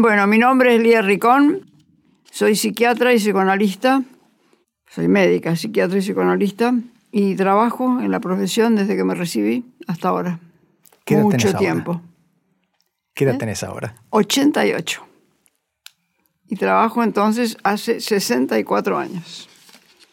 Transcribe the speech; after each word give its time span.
Bueno, 0.00 0.26
mi 0.26 0.38
nombre 0.38 0.74
es 0.76 0.82
Lía 0.82 1.02
Ricón, 1.02 1.70
soy 2.30 2.56
psiquiatra 2.56 3.12
y 3.12 3.18
psicoanalista, 3.18 4.02
soy 4.88 5.08
médica, 5.08 5.56
psiquiatra 5.56 5.98
y 5.98 6.00
psicoanalista, 6.00 6.74
y 7.12 7.34
trabajo 7.36 8.00
en 8.00 8.10
la 8.10 8.20
profesión 8.20 8.76
desde 8.76 8.96
que 8.96 9.04
me 9.04 9.14
recibí 9.14 9.64
hasta 9.86 10.08
ahora. 10.08 10.40
¿Qué 11.04 11.14
edad 11.14 11.22
Mucho 11.22 11.36
tenés 11.36 11.54
ahora? 11.54 11.58
tiempo. 11.58 12.00
¿Qué 13.14 13.24
edad 13.24 13.34
¿Eh? 13.34 13.38
tenés 13.38 13.62
ahora? 13.62 13.94
88. 14.10 15.06
Y 16.48 16.56
trabajo 16.56 17.02
entonces 17.02 17.56
hace 17.62 18.00
64 18.00 18.98
años. 18.98 19.48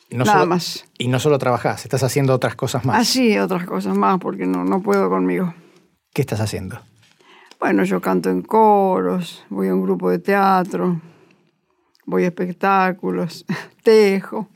Y 0.09 0.15
no 0.17 0.25
Nada 0.25 0.39
solo- 0.39 0.49
más. 0.49 0.85
Y 0.97 1.07
no 1.07 1.19
solo 1.19 1.37
trabajás, 1.39 1.83
estás 1.85 2.03
haciendo 2.03 2.33
otras 2.33 2.55
cosas 2.55 2.85
más. 2.85 2.99
Así, 2.99 3.37
otras 3.37 3.65
cosas 3.65 3.97
más, 3.97 4.19
porque 4.19 4.45
no, 4.45 4.63
no 4.63 4.81
puedo 4.81 5.09
conmigo. 5.09 5.53
¿Qué 6.13 6.21
estás 6.21 6.39
haciendo? 6.41 6.81
Bueno, 7.61 7.83
yo 7.83 8.01
canto 8.01 8.29
en 8.31 8.41
coros, 8.41 9.45
voy 9.49 9.67
a 9.67 9.75
un 9.75 9.83
grupo 9.83 10.09
de 10.09 10.17
teatro, 10.17 10.99
voy 12.07 12.23
a 12.23 12.29
espectáculos, 12.29 13.45
tejo, 13.83 14.49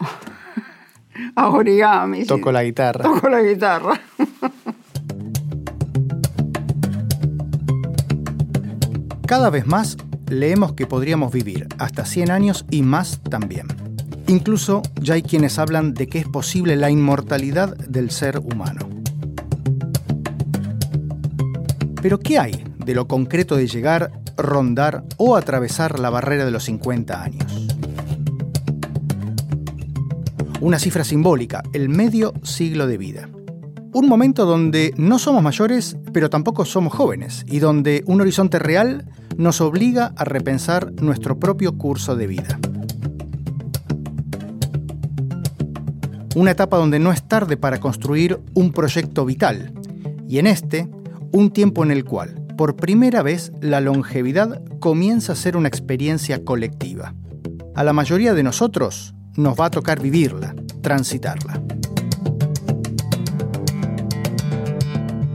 hago 1.35 1.57
origami. 1.57 2.25
Toco 2.25 2.52
la 2.52 2.63
guitarra. 2.63 3.03
Toco 3.03 3.30
la 3.30 3.44
guitarra. 3.44 4.02
Cada 9.27 9.52
vez 9.52 9.67
más 9.67 9.97
leemos 10.27 10.73
que 10.73 10.88
podríamos 10.88 11.31
vivir 11.31 11.67
hasta 11.77 12.05
100 12.05 12.31
años 12.31 12.66
y 12.72 12.81
más 12.81 13.22
también. 13.22 13.67
Incluso 14.25 14.81
ya 14.99 15.13
hay 15.13 15.22
quienes 15.22 15.59
hablan 15.59 15.94
de 15.94 16.08
que 16.08 16.17
es 16.17 16.27
posible 16.27 16.75
la 16.75 16.89
inmortalidad 16.89 17.77
del 17.77 18.09
ser 18.09 18.39
humano. 18.39 18.89
Pero 22.02 22.19
¿qué 22.19 22.39
hay 22.39 22.74
de 22.85 22.94
lo 22.94 23.07
concreto 23.07 23.55
de 23.55 23.67
llegar, 23.67 24.12
rondar 24.38 25.03
o 25.17 25.35
atravesar 25.35 25.99
la 25.99 26.09
barrera 26.09 26.45
de 26.45 26.52
los 26.52 26.66
50 26.66 27.23
años? 27.23 27.67
Una 30.61 30.80
cifra 30.80 31.03
simbólica, 31.03 31.63
el 31.73 31.89
medio 31.89 32.33
siglo 32.44 32.88
de 32.88 32.97
vida. 32.97 33.30
Un 33.94 34.08
momento 34.08 34.45
donde 34.45 34.94
no 34.97 35.19
somos 35.19 35.44
mayores, 35.44 35.97
pero 36.11 36.30
tampoco 36.30 36.66
somos 36.66 36.94
jóvenes, 36.94 37.45
y 37.47 37.59
donde 37.59 38.03
un 38.08 38.22
horizonte 38.22 38.59
real 38.59 39.06
nos 39.38 39.61
obliga 39.61 40.13
a 40.16 40.23
repensar 40.23 40.91
nuestro 41.02 41.39
propio 41.39 41.78
curso 41.78 42.16
de 42.16 42.28
vida. 42.28 42.59
Una 46.36 46.52
etapa 46.52 46.78
donde 46.78 47.00
no 47.00 47.11
es 47.11 47.28
tarde 47.28 47.58
para 47.58 47.80
construir 47.80 48.39
un 48.53 48.72
proyecto 48.72 49.25
vital, 49.25 49.73
y 50.28 50.39
en 50.39 50.47
este, 50.47 50.89
un 51.31 51.52
tiempo 51.52 51.83
en 51.83 51.91
el 51.91 52.03
cual, 52.03 52.44
por 52.56 52.75
primera 52.75 53.22
vez, 53.22 53.52
la 53.61 53.81
longevidad 53.81 54.64
comienza 54.80 55.34
a 55.34 55.36
ser 55.36 55.58
una 55.58 55.67
experiencia 55.67 56.44
colectiva. 56.44 57.14
A 57.75 57.84
la 57.84 57.94
mayoría 57.94 58.34
de 58.34 58.44
nosotros 58.44 59.14
nos 59.36 59.59
va 59.59 59.66
a 59.66 59.72
tocar 59.72 60.02
vivirla, 60.02 60.56
transitarla. 60.81 61.62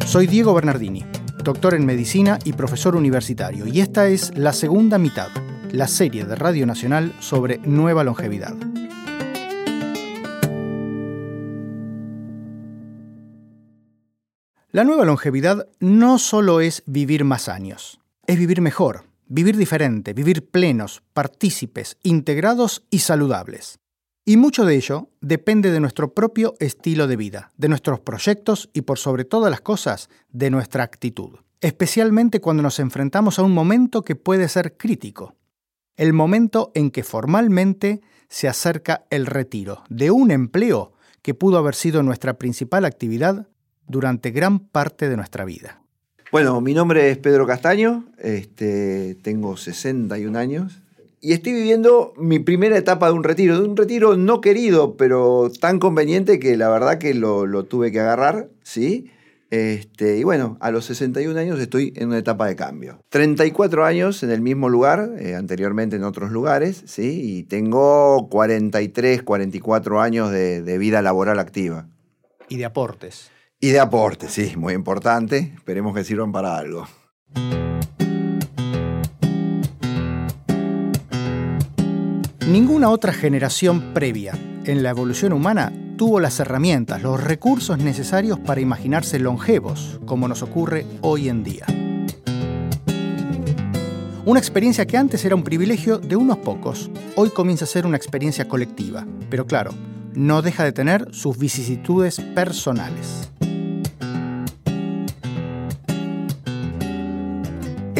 Soy 0.07 0.27
Diego 0.27 0.55
Bernardini, 0.55 1.05
doctor 1.45 1.75
en 1.75 1.87
medicina 1.87 2.39
y 2.45 2.55
profesor 2.55 2.97
universitario, 2.97 3.67
y 3.67 3.81
esta 3.81 4.09
es 4.09 4.37
la 4.37 4.53
segunda 4.53 4.99
mitad, 4.99 5.29
la 5.73 5.87
serie 5.87 6.25
de 6.25 6.34
Radio 6.34 6.67
Nacional 6.67 7.12
sobre 7.21 7.59
nueva 7.59 8.03
longevidad. 8.03 8.55
La 14.73 14.85
nueva 14.85 15.05
longevidad 15.05 15.67
no 15.81 16.21
solo 16.21 16.61
es 16.61 16.85
vivir 16.87 17.25
más 17.25 17.49
años, 17.49 17.99
es 18.29 18.39
vivir 18.39 18.61
mejor, 18.61 19.03
vivir 19.27 19.57
diferente, 19.57 20.12
vivir 20.12 20.49
plenos, 20.49 21.03
partícipes, 21.12 21.99
integrados 22.05 22.85
y 22.89 23.01
saludables. 23.01 23.81
Y 24.25 24.37
mucho 24.37 24.65
de 24.65 24.77
ello 24.77 25.09
depende 25.21 25.73
de 25.73 25.81
nuestro 25.81 26.15
propio 26.15 26.55
estilo 26.61 27.09
de 27.09 27.17
vida, 27.17 27.50
de 27.56 27.69
nuestros 27.69 27.99
proyectos 27.99 28.71
y 28.72 28.83
por 28.83 29.00
sobre 29.00 29.25
todas 29.25 29.50
las 29.50 29.61
cosas, 29.61 30.09
de 30.28 30.50
nuestra 30.50 30.84
actitud. 30.84 31.41
Especialmente 31.61 32.41
cuando 32.41 32.62
nos 32.62 32.78
enfrentamos 32.78 33.41
a 33.41 33.43
un 33.43 33.53
momento 33.53 34.03
que 34.03 34.15
puede 34.15 34.49
ser 34.49 34.77
crítico. 34.77 35.34
El 35.97 36.12
momento 36.12 36.71
en 36.77 36.93
que 36.93 37.03
formalmente 37.03 38.03
se 38.28 38.47
acerca 38.47 39.05
el 39.11 39.27
retiro 39.27 39.83
de 39.89 40.12
un 40.12 40.31
empleo 40.31 40.93
que 41.23 41.34
pudo 41.34 41.59
haber 41.59 41.75
sido 41.75 42.05
nuestra 42.05 42.34
principal 42.34 42.84
actividad 42.84 43.49
durante 43.91 44.31
gran 44.31 44.59
parte 44.59 45.09
de 45.09 45.17
nuestra 45.17 45.45
vida. 45.45 45.83
Bueno, 46.33 46.61
mi 46.61 46.75
nombre 46.75 47.11
es 47.11 47.19
Pedro 47.19 47.47
Castaño, 47.47 48.05
este, 48.19 49.17
tengo 49.23 49.56
61 49.56 50.39
años 50.39 50.81
y 51.21 51.33
estoy 51.33 51.53
viviendo 51.53 52.15
mi 52.17 52.39
primera 52.39 52.79
etapa 52.79 53.09
de 53.09 53.12
un 53.12 53.25
retiro, 53.25 53.61
de 53.61 53.69
un 53.69 53.77
retiro 53.77 54.17
no 54.17 54.41
querido, 54.41 54.97
pero 54.97 55.50
tan 55.61 55.79
conveniente 55.79 56.39
que 56.39 56.56
la 56.56 56.71
verdad 56.71 56.99
que 56.99 57.12
lo, 57.12 57.47
lo 57.47 57.65
tuve 57.65 57.93
que 57.93 58.00
agarrar, 58.00 58.49
¿sí? 58.62 59.11
Este, 59.50 60.17
y 60.17 60.25
bueno, 60.25 60.56
a 60.61 60.71
los 60.71 60.87
61 60.87 61.39
años 61.39 61.61
estoy 61.61 61.93
en 61.97 62.09
una 62.09 62.19
etapa 62.19 62.47
de 62.47 62.56
cambio. 62.56 63.00
34 63.11 63.84
años 63.84 64.23
en 64.23 64.31
el 64.31 64.41
mismo 64.41 64.71
lugar, 64.71 65.11
eh, 65.19 65.34
anteriormente 65.34 65.97
en 65.97 66.05
otros 66.05 66.31
lugares, 66.31 66.84
¿sí? 66.87 67.21
Y 67.23 67.43
tengo 67.43 68.29
43, 68.31 69.23
44 69.23 70.00
años 70.00 70.31
de, 70.31 70.62
de 70.62 70.79
vida 70.79 71.03
laboral 71.03 71.39
activa. 71.39 71.89
Y 72.49 72.56
de 72.56 72.65
aportes. 72.65 73.31
Y 73.62 73.69
de 73.69 73.78
aporte, 73.78 74.31
sí, 74.31 74.54
muy 74.56 74.72
importante. 74.72 75.53
Esperemos 75.54 75.94
que 75.94 76.03
sirvan 76.03 76.32
para 76.32 76.56
algo. 76.56 76.87
Ninguna 82.49 82.88
otra 82.88 83.12
generación 83.12 83.93
previa 83.93 84.32
en 84.65 84.82
la 84.82 84.91
evolución 84.91 85.34
humana 85.34 85.72
tuvo 85.99 86.20
las 86.20 86.41
herramientas, 86.41 87.03
los 87.03 87.22
recursos 87.22 87.76
necesarios 87.76 88.38
para 88.38 88.62
imaginarse 88.62 89.19
longevos, 89.19 90.00
como 90.06 90.26
nos 90.26 90.43
ocurre 90.43 90.87
hoy 91.03 91.28
en 91.28 91.44
día. 91.44 91.66
Una 94.25 94.41
experiencia 94.41 94.87
que 94.87 94.97
antes 94.97 95.22
era 95.26 95.34
un 95.34 95.44
privilegio 95.44 95.99
de 95.99 96.16
unos 96.16 96.38
pocos, 96.38 96.91
hoy 97.15 97.28
comienza 97.28 97.66
a 97.66 97.69
ser 97.69 97.84
una 97.84 97.99
experiencia 97.99 98.49
colectiva, 98.49 99.06
pero 99.28 99.47
claro, 99.47 99.72
no 100.15 100.41
deja 100.41 100.65
de 100.65 100.72
tener 100.72 101.15
sus 101.15 101.37
vicisitudes 101.38 102.20
personales. 102.34 103.31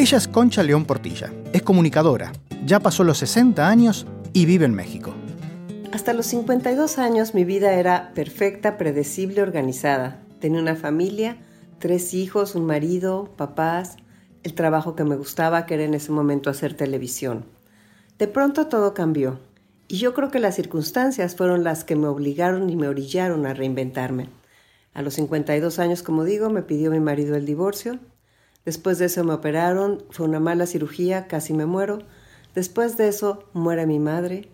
Ella 0.00 0.16
es 0.16 0.28
Concha 0.28 0.62
León 0.62 0.87
Portilla, 0.87 1.31
es 1.53 1.61
comunicadora, 1.61 2.33
ya 2.65 2.81
pasó 2.81 3.05
los 3.05 3.19
60 3.19 3.69
años 3.69 4.06
y 4.33 4.47
vive 4.47 4.65
en 4.65 4.72
México. 4.72 5.12
Hasta 5.93 6.15
los 6.15 6.25
52 6.25 6.97
años 6.97 7.34
mi 7.34 7.44
vida 7.44 7.75
era 7.75 8.12
perfecta, 8.15 8.78
predecible, 8.78 9.43
organizada. 9.43 10.22
Tenía 10.41 10.62
una 10.62 10.75
familia, 10.75 11.37
tres 11.81 12.15
hijos, 12.15 12.55
un 12.55 12.65
marido, 12.65 13.34
papás, 13.37 13.97
el 14.43 14.55
trabajo 14.55 14.97
que 14.97 15.05
me 15.05 15.16
gustaba, 15.16 15.66
que 15.66 15.75
era 15.75 15.84
en 15.84 15.93
ese 15.93 16.12
momento 16.12 16.49
hacer 16.49 16.72
televisión. 16.72 17.44
De 18.19 18.27
pronto 18.27 18.69
todo 18.69 18.94
cambió 18.94 19.38
y 19.87 19.99
yo 19.99 20.15
creo 20.15 20.31
que 20.31 20.41
las 20.41 20.55
circunstancias 20.55 21.37
fueron 21.37 21.62
las 21.62 21.84
que 21.84 21.97
me 21.97 22.06
obligaron 22.06 22.71
y 22.71 22.77
me 22.77 22.88
orillaron 22.88 23.44
a 23.44 23.53
reinventarme. 23.53 24.31
A 24.94 25.03
los 25.03 25.12
52 25.12 25.78
años, 25.78 26.03
como 26.03 26.25
digo, 26.25 26.49
me 26.49 26.62
pidió 26.62 26.91
mi 26.91 27.00
marido 27.00 27.37
el 27.37 27.44
divorcio. 27.44 27.99
Después 28.65 28.98
de 28.98 29.06
eso 29.06 29.25
me 29.25 29.34
operaron, 29.34 30.04
fue 30.10 30.26
una 30.26 30.41
mala 30.41 30.66
cirugía, 30.66 31.26
casi 31.26 31.54
me 31.54 31.66
muero. 31.66 32.00
Después 32.54 32.97
de 32.97 33.09
eso 33.09 33.44
muere 33.53 33.87
mi 33.87 33.98
madre, 33.98 34.48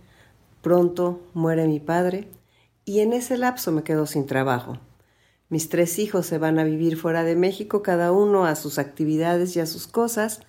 pronto 0.63 1.21
muere 1.35 1.67
mi 1.67 1.81
padre 1.81 2.29
y 2.85 3.01
en 3.01 3.13
ese 3.13 3.37
lapso 3.37 3.73
me 3.73 3.83
quedo 3.83 4.07
sin 4.07 4.27
trabajo. 4.27 4.79
Mis 5.49 5.69
tres 5.69 5.99
hijos 5.99 6.27
se 6.27 6.39
van 6.39 6.59
a 6.59 6.65
vivir 6.65 6.97
fuera 6.97 7.25
de 7.25 7.37
México, 7.37 7.83
cada 7.83 8.13
uno 8.13 8.47
a 8.47 8.57
sus 8.57 8.79
actividades 8.79 9.57
y 9.57 9.61
a 9.61 9.67
sus 9.67 9.87
cosas, 9.87 10.41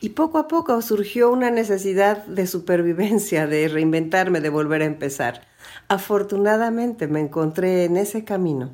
y 0.00 0.10
poco 0.10 0.38
a 0.38 0.48
poco 0.48 0.80
surgió 0.80 1.30
una 1.30 1.50
necesidad 1.50 2.24
de 2.26 2.46
supervivencia, 2.46 3.46
de 3.46 3.68
reinventarme, 3.68 4.40
de 4.40 4.48
volver 4.48 4.82
a 4.82 4.86
empezar. 4.86 5.42
Afortunadamente 5.88 7.06
me 7.06 7.20
encontré 7.20 7.84
en 7.84 7.98
ese 7.98 8.24
camino 8.24 8.70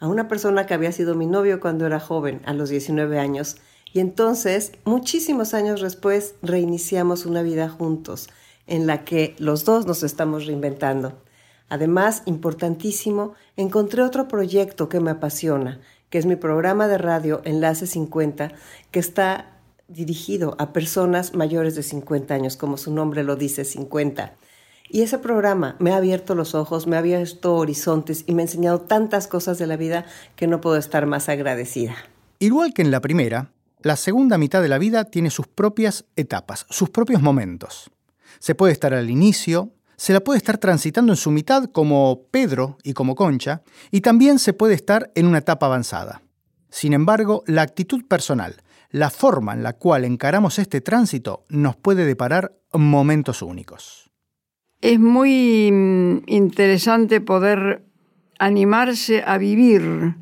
a 0.00 0.08
una 0.08 0.26
persona 0.26 0.66
que 0.66 0.74
había 0.74 0.92
sido 0.92 1.14
mi 1.14 1.26
novio 1.26 1.60
cuando 1.60 1.86
era 1.86 2.00
joven, 2.00 2.40
a 2.44 2.52
los 2.54 2.70
19 2.70 3.18
años, 3.18 3.56
y 3.92 4.00
entonces, 4.00 4.72
muchísimos 4.84 5.52
años 5.52 5.80
después, 5.80 6.34
reiniciamos 6.42 7.26
una 7.26 7.42
vida 7.42 7.68
juntos, 7.68 8.28
en 8.66 8.86
la 8.86 9.04
que 9.04 9.34
los 9.38 9.64
dos 9.64 9.86
nos 9.86 10.02
estamos 10.02 10.46
reinventando. 10.46 11.20
Además, 11.68 12.22
importantísimo, 12.26 13.34
encontré 13.56 14.02
otro 14.02 14.28
proyecto 14.28 14.88
que 14.88 15.00
me 15.00 15.10
apasiona, 15.10 15.80
que 16.08 16.18
es 16.18 16.26
mi 16.26 16.36
programa 16.36 16.88
de 16.88 16.98
radio 16.98 17.42
Enlace 17.44 17.86
50, 17.86 18.52
que 18.90 19.00
está 19.00 19.56
dirigido 19.88 20.54
a 20.58 20.72
personas 20.72 21.34
mayores 21.34 21.74
de 21.74 21.82
50 21.82 22.32
años, 22.32 22.56
como 22.56 22.76
su 22.76 22.92
nombre 22.92 23.24
lo 23.24 23.36
dice, 23.36 23.64
50. 23.64 24.34
Y 24.92 25.02
ese 25.02 25.18
programa 25.18 25.76
me 25.78 25.92
ha 25.92 25.98
abierto 25.98 26.34
los 26.34 26.56
ojos, 26.56 26.88
me 26.88 26.96
ha 26.96 26.98
abierto 26.98 27.54
horizontes 27.54 28.24
y 28.26 28.34
me 28.34 28.42
ha 28.42 28.46
enseñado 28.46 28.80
tantas 28.80 29.28
cosas 29.28 29.56
de 29.56 29.68
la 29.68 29.76
vida 29.76 30.04
que 30.34 30.48
no 30.48 30.60
puedo 30.60 30.76
estar 30.76 31.06
más 31.06 31.28
agradecida. 31.28 31.94
Igual 32.40 32.74
que 32.74 32.82
en 32.82 32.90
la 32.90 33.00
primera, 33.00 33.52
La 33.82 33.96
segunda 33.96 34.36
mitad 34.36 34.60
de 34.60 34.68
la 34.68 34.76
vida 34.76 35.04
tiene 35.04 35.30
sus 35.30 35.46
propias 35.46 36.04
etapas, 36.14 36.66
sus 36.68 36.90
propios 36.90 37.22
momentos. 37.22 37.90
Se 38.38 38.54
puede 38.54 38.74
estar 38.74 38.92
al 38.92 39.08
inicio, 39.08 39.70
se 39.96 40.12
la 40.12 40.20
puede 40.20 40.36
estar 40.36 40.58
transitando 40.58 41.14
en 41.14 41.16
su 41.16 41.30
mitad 41.30 41.64
como 41.64 42.24
Pedro 42.30 42.76
y 42.82 42.92
como 42.92 43.14
Concha, 43.14 43.62
y 43.90 44.02
también 44.02 44.38
se 44.38 44.52
puede 44.52 44.74
estar 44.74 45.10
en 45.14 45.26
una 45.26 45.38
etapa 45.38 45.64
avanzada. 45.64 46.20
Sin 46.68 46.92
embargo, 46.92 47.42
la 47.46 47.62
actitud 47.62 48.06
personal, 48.06 48.56
la 48.90 49.08
forma 49.08 49.54
en 49.54 49.62
la 49.62 49.72
cual 49.72 50.04
encaramos 50.04 50.58
este 50.58 50.82
tránsito 50.82 51.44
nos 51.48 51.76
puede 51.76 52.04
deparar 52.04 52.54
momentos 52.74 53.40
únicos. 53.40 54.09
Es 54.80 54.98
muy 54.98 55.70
mm, 55.70 56.22
interesante 56.26 57.20
poder 57.20 57.82
animarse 58.38 59.22
a 59.26 59.38
vivir 59.38 60.14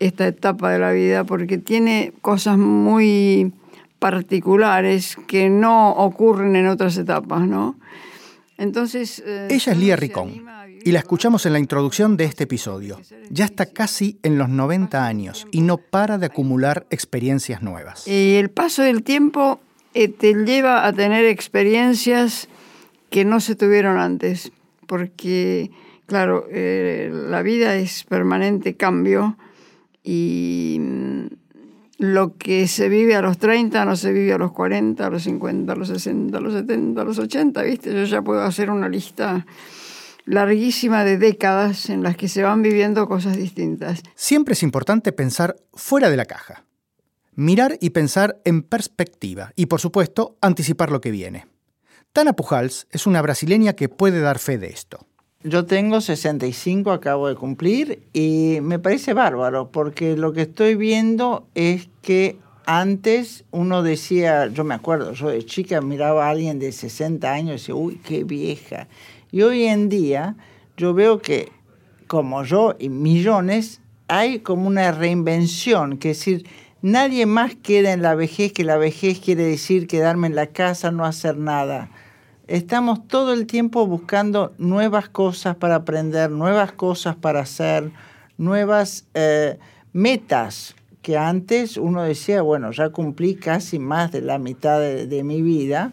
esta 0.00 0.26
etapa 0.26 0.70
de 0.70 0.78
la 0.78 0.92
vida 0.92 1.24
porque 1.24 1.58
tiene 1.58 2.12
cosas 2.20 2.58
muy 2.58 3.52
particulares 3.98 5.16
que 5.26 5.48
no 5.48 5.92
ocurren 5.92 6.56
en 6.56 6.66
otras 6.66 6.96
etapas, 6.98 7.46
¿no? 7.46 7.76
Entonces, 8.58 9.22
eh, 9.24 9.48
ella 9.50 9.72
es 9.72 9.78
Lía 9.78 9.96
Ricón 9.96 10.44
y 10.84 10.92
la 10.92 10.98
escuchamos 10.98 11.46
en 11.46 11.54
la 11.54 11.58
introducción 11.58 12.16
de 12.16 12.24
este 12.24 12.44
episodio. 12.44 13.00
Ya 13.30 13.46
está 13.46 13.66
casi 13.66 14.18
en 14.22 14.36
los 14.36 14.48
90 14.48 15.06
años 15.06 15.46
y 15.50 15.62
no 15.62 15.78
para 15.78 16.18
de 16.18 16.26
acumular 16.26 16.86
experiencias 16.90 17.62
nuevas. 17.62 18.06
Y 18.06 18.34
el 18.34 18.50
paso 18.50 18.82
del 18.82 19.02
tiempo 19.02 19.60
eh, 19.94 20.08
te 20.08 20.34
lleva 20.44 20.86
a 20.86 20.92
tener 20.92 21.24
experiencias 21.24 22.48
que 23.14 23.24
no 23.24 23.38
se 23.38 23.54
tuvieron 23.54 23.96
antes, 23.96 24.50
porque, 24.88 25.70
claro, 26.06 26.48
eh, 26.50 27.12
la 27.12 27.42
vida 27.42 27.76
es 27.76 28.02
permanente 28.02 28.76
cambio 28.76 29.38
y 30.02 30.78
mm, 30.80 31.26
lo 31.98 32.36
que 32.36 32.66
se 32.66 32.88
vive 32.88 33.14
a 33.14 33.22
los 33.22 33.38
30 33.38 33.84
no 33.84 33.94
se 33.94 34.12
vive 34.12 34.32
a 34.32 34.38
los 34.38 34.50
40, 34.50 35.06
a 35.06 35.10
los 35.10 35.22
50, 35.22 35.72
a 35.72 35.76
los 35.76 35.86
60, 35.86 36.36
a 36.36 36.40
los 36.40 36.54
70, 36.54 37.00
a 37.00 37.04
los 37.04 37.20
80, 37.20 37.62
¿viste? 37.62 37.94
Yo 37.94 38.02
ya 38.02 38.20
puedo 38.20 38.42
hacer 38.42 38.68
una 38.68 38.88
lista 38.88 39.46
larguísima 40.24 41.04
de 41.04 41.16
décadas 41.16 41.90
en 41.90 42.02
las 42.02 42.16
que 42.16 42.26
se 42.26 42.42
van 42.42 42.62
viviendo 42.62 43.06
cosas 43.06 43.36
distintas. 43.36 44.02
Siempre 44.16 44.54
es 44.54 44.64
importante 44.64 45.12
pensar 45.12 45.54
fuera 45.72 46.10
de 46.10 46.16
la 46.16 46.24
caja. 46.24 46.64
Mirar 47.36 47.78
y 47.80 47.90
pensar 47.90 48.40
en 48.44 48.64
perspectiva 48.64 49.52
y, 49.54 49.66
por 49.66 49.80
supuesto, 49.80 50.36
anticipar 50.40 50.90
lo 50.90 51.00
que 51.00 51.12
viene. 51.12 51.53
Tana 52.14 52.32
Pujals 52.32 52.86
es 52.92 53.08
una 53.08 53.20
brasileña 53.22 53.72
que 53.72 53.88
puede 53.88 54.20
dar 54.20 54.38
fe 54.38 54.56
de 54.56 54.68
esto. 54.68 55.00
Yo 55.42 55.66
tengo 55.66 56.00
65, 56.00 56.92
acabo 56.92 57.26
de 57.26 57.34
cumplir, 57.34 58.04
y 58.12 58.58
me 58.62 58.78
parece 58.78 59.14
bárbaro, 59.14 59.72
porque 59.72 60.16
lo 60.16 60.32
que 60.32 60.42
estoy 60.42 60.76
viendo 60.76 61.48
es 61.56 61.88
que 62.02 62.38
antes 62.66 63.42
uno 63.50 63.82
decía, 63.82 64.46
yo 64.46 64.62
me 64.62 64.74
acuerdo, 64.74 65.12
yo 65.12 65.30
de 65.30 65.44
chica 65.44 65.80
miraba 65.80 66.28
a 66.28 66.30
alguien 66.30 66.60
de 66.60 66.70
60 66.70 67.32
años 67.32 67.48
y 67.48 67.54
decía, 67.54 67.74
uy, 67.74 67.96
qué 67.96 68.22
vieja. 68.22 68.86
Y 69.32 69.42
hoy 69.42 69.64
en 69.64 69.88
día 69.88 70.36
yo 70.76 70.94
veo 70.94 71.18
que, 71.18 71.50
como 72.06 72.44
yo 72.44 72.76
y 72.78 72.90
millones, 72.90 73.80
hay 74.06 74.38
como 74.38 74.68
una 74.68 74.92
reinvención, 74.92 75.98
que 75.98 76.12
es 76.12 76.18
decir, 76.18 76.46
nadie 76.80 77.26
más 77.26 77.56
queda 77.56 77.92
en 77.92 78.02
la 78.02 78.14
vejez, 78.14 78.52
que 78.52 78.62
la 78.62 78.76
vejez 78.76 79.18
quiere 79.18 79.42
decir 79.42 79.88
quedarme 79.88 80.28
en 80.28 80.36
la 80.36 80.46
casa, 80.46 80.92
no 80.92 81.04
hacer 81.04 81.36
nada 81.36 81.90
estamos 82.46 83.06
todo 83.08 83.32
el 83.32 83.46
tiempo 83.46 83.86
buscando 83.86 84.52
nuevas 84.58 85.08
cosas 85.08 85.56
para 85.56 85.76
aprender, 85.76 86.30
nuevas 86.30 86.72
cosas 86.72 87.16
para 87.16 87.40
hacer, 87.40 87.90
nuevas 88.38 89.06
eh, 89.14 89.58
metas 89.92 90.74
que 91.02 91.18
antes 91.18 91.76
uno 91.76 92.02
decía, 92.02 92.40
bueno, 92.42 92.70
ya 92.70 92.88
cumplí 92.88 93.34
casi 93.34 93.78
más 93.78 94.10
de 94.10 94.22
la 94.22 94.38
mitad 94.38 94.80
de, 94.80 95.22
mi 95.22 95.42
vida, 95.42 95.92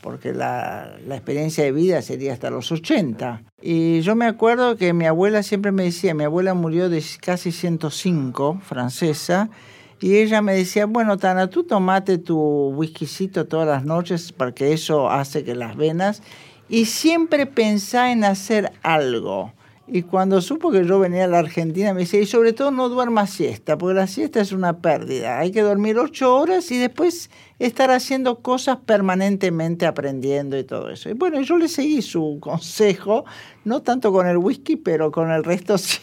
porque 0.00 0.32
la, 0.32 0.96
la, 1.06 1.14
experiencia 1.14 1.62
de 1.62 1.70
vida 1.70 2.02
sería 2.02 2.32
hasta 2.32 2.50
los 2.50 2.72
80. 2.72 3.42
Y 3.62 4.00
yo 4.00 4.16
me 4.16 4.26
acuerdo 4.26 4.76
que 4.76 4.92
mi 4.92 5.06
abuela 5.06 5.44
siempre 5.44 5.70
me 5.70 5.84
decía, 5.84 6.12
mi 6.12 6.24
abuela 6.24 6.54
murió 6.54 6.88
de 6.88 7.04
casi 7.20 7.52
105, 7.52 8.60
francesa, 8.64 9.48
y 10.00 10.16
ella 10.16 10.42
me 10.42 10.54
decía, 10.54 10.86
bueno, 10.86 11.16
Tana, 11.16 11.48
tú 11.48 11.64
tomate 11.64 12.18
tu 12.18 12.38
whiskycito 12.70 13.46
todas 13.46 13.66
las 13.66 13.84
noches 13.84 14.32
porque 14.32 14.72
eso 14.72 15.10
hace 15.10 15.42
que 15.42 15.56
las 15.56 15.76
venas. 15.76 16.22
Y 16.68 16.84
siempre 16.84 17.46
pensá 17.46 18.12
en 18.12 18.24
hacer 18.24 18.72
algo. 18.82 19.52
Y 19.90 20.02
cuando 20.02 20.42
supo 20.42 20.70
que 20.70 20.84
yo 20.84 21.00
venía 21.00 21.24
a 21.24 21.28
la 21.28 21.38
Argentina, 21.38 21.94
me 21.94 22.00
decía, 22.00 22.20
y 22.20 22.26
sobre 22.26 22.52
todo 22.52 22.70
no 22.70 22.90
duerma 22.90 23.26
siesta, 23.26 23.78
porque 23.78 23.94
la 23.94 24.06
siesta 24.06 24.40
es 24.40 24.52
una 24.52 24.80
pérdida. 24.80 25.38
Hay 25.38 25.50
que 25.50 25.62
dormir 25.62 25.98
ocho 25.98 26.36
horas 26.36 26.70
y 26.70 26.76
después 26.76 27.30
estar 27.58 27.90
haciendo 27.90 28.40
cosas 28.40 28.76
permanentemente 28.84 29.86
aprendiendo 29.86 30.58
y 30.58 30.64
todo 30.64 30.90
eso. 30.90 31.08
Y 31.08 31.14
bueno, 31.14 31.40
yo 31.40 31.56
le 31.56 31.68
seguí 31.68 32.02
su 32.02 32.36
consejo, 32.38 33.24
no 33.64 33.80
tanto 33.80 34.12
con 34.12 34.26
el 34.26 34.36
whisky, 34.36 34.76
pero 34.76 35.10
con 35.10 35.30
el 35.30 35.42
resto 35.42 35.78
sí. 35.78 36.00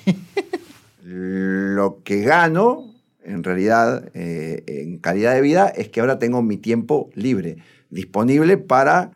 Lo 1.03 1.99
que 2.03 2.21
gano 2.23 2.94
en 3.25 3.43
realidad, 3.43 4.09
eh, 4.13 4.63
en 4.67 4.99
calidad 4.99 5.33
de 5.33 5.41
vida, 5.41 5.67
es 5.67 5.89
que 5.89 5.99
ahora 5.99 6.19
tengo 6.19 6.41
mi 6.41 6.57
tiempo 6.57 7.09
libre, 7.15 7.57
disponible 7.89 8.57
para 8.57 9.11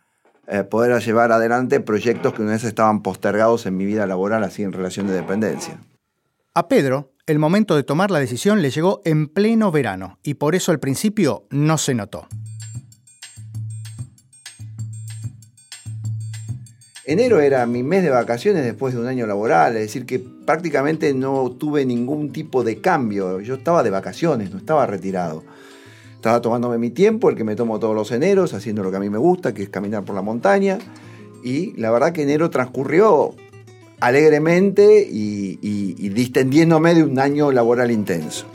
eh, 0.48 0.64
poder 0.64 1.00
llevar 1.02 1.32
adelante 1.32 1.80
proyectos 1.80 2.34
que 2.34 2.42
una 2.42 2.52
vez 2.52 2.64
estaban 2.64 3.04
postergados 3.04 3.66
en 3.66 3.78
mi 3.78 3.86
vida 3.86 4.08
laboral, 4.08 4.44
así 4.44 4.64
en 4.64 4.74
relación 4.74 5.08
de 5.08 5.14
dependencia. 5.14 5.80
A 6.56 6.68
Pedro, 6.68 7.14
el 7.28 7.38
momento 7.38 7.76
de 7.76 7.84
tomar 7.84 8.10
la 8.10 8.20
decisión 8.20 8.62
le 8.62 8.72
llegó 8.72 9.02
en 9.06 9.28
pleno 9.28 9.72
verano 9.72 10.18
y 10.24 10.34
por 10.34 10.56
eso 10.56 10.72
al 10.72 10.80
principio 10.80 11.46
no 11.52 11.78
se 11.78 11.94
notó. 11.94 12.28
Enero 17.10 17.42
era 17.42 17.66
mi 17.66 17.82
mes 17.82 18.04
de 18.04 18.12
vacaciones 18.12 18.64
después 18.64 18.94
de 18.94 19.00
un 19.00 19.08
año 19.08 19.26
laboral, 19.26 19.76
es 19.76 19.82
decir, 19.82 20.06
que 20.06 20.20
prácticamente 20.20 21.12
no 21.16 21.50
tuve 21.50 21.84
ningún 21.84 22.32
tipo 22.32 22.64
de 22.64 22.82
cambio. 22.82 23.40
Yo 23.40 23.56
estaba 23.56 23.82
de 23.82 23.90
vacaciones, 23.90 24.52
no 24.52 24.60
estaba 24.60 24.86
retirado. 24.86 25.44
Estaba 26.14 26.40
tomándome 26.40 26.78
mi 26.78 26.92
tiempo, 26.92 27.32
el 27.32 27.36
que 27.36 27.44
me 27.44 27.56
tomo 27.56 27.80
todos 27.80 27.96
los 27.96 28.12
eneros, 28.12 28.54
haciendo 28.54 28.84
lo 28.84 28.92
que 28.92 28.98
a 28.98 29.00
mí 29.00 29.10
me 29.10 29.18
gusta, 29.18 29.56
que 29.56 29.64
es 29.64 29.70
caminar 29.70 30.06
por 30.06 30.14
la 30.14 30.22
montaña. 30.22 30.78
Y 31.44 31.72
la 31.82 31.90
verdad 31.90 32.14
que 32.14 32.22
enero 32.22 32.52
transcurrió 32.52 33.34
alegremente 34.00 35.02
y, 35.02 35.58
y 35.64 36.10
distendiéndome 36.10 36.94
de 36.94 37.02
un 37.02 37.18
año 37.18 37.52
laboral 37.52 37.90
intenso. 37.90 38.46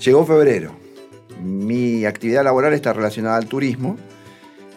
Llegó 0.00 0.26
febrero 0.26 0.83
mi 1.66 2.04
actividad 2.04 2.44
laboral 2.44 2.72
está 2.72 2.92
relacionada 2.92 3.36
al 3.36 3.46
turismo. 3.46 3.96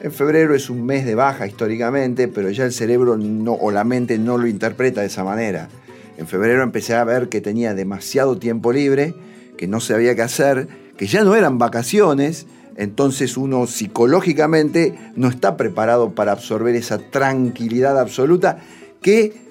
En 0.02 0.12
febrero 0.12 0.56
es 0.56 0.70
un 0.70 0.86
mes 0.86 1.06
de 1.06 1.16
baja 1.16 1.48
históricamente, 1.48 2.28
pero 2.28 2.50
ya 2.52 2.66
el 2.66 2.72
cerebro 2.72 3.18
no, 3.18 3.54
o 3.54 3.72
la 3.72 3.84
mente 3.84 4.18
no 4.18 4.38
lo 4.38 4.48
interpreta 4.48 5.02
de 5.02 5.08
esa 5.08 5.24
manera. 5.24 5.70
En 6.18 6.28
febrero 6.28 6.64
empecé 6.64 6.96
a 6.96 7.04
ver 7.04 7.30
que 7.30 7.42
tenía 7.42 7.74
demasiado 7.74 8.38
tiempo 8.38 8.72
libre, 8.72 9.16
que 9.58 9.68
no 9.68 9.80
sabía 9.80 10.16
qué 10.16 10.22
hacer, 10.22 10.68
que 10.98 11.08
ya 11.08 11.24
no 11.24 11.36
eran 11.36 11.58
vacaciones, 11.58 12.48
entonces 12.76 13.38
uno 13.38 13.66
psicológicamente 13.66 14.94
no 15.16 15.30
está 15.30 15.58
preparado 15.58 16.12
para 16.14 16.32
absorber 16.32 16.76
esa 16.76 17.00
tranquilidad 17.00 18.00
absoluta 18.00 18.60
que 19.02 19.47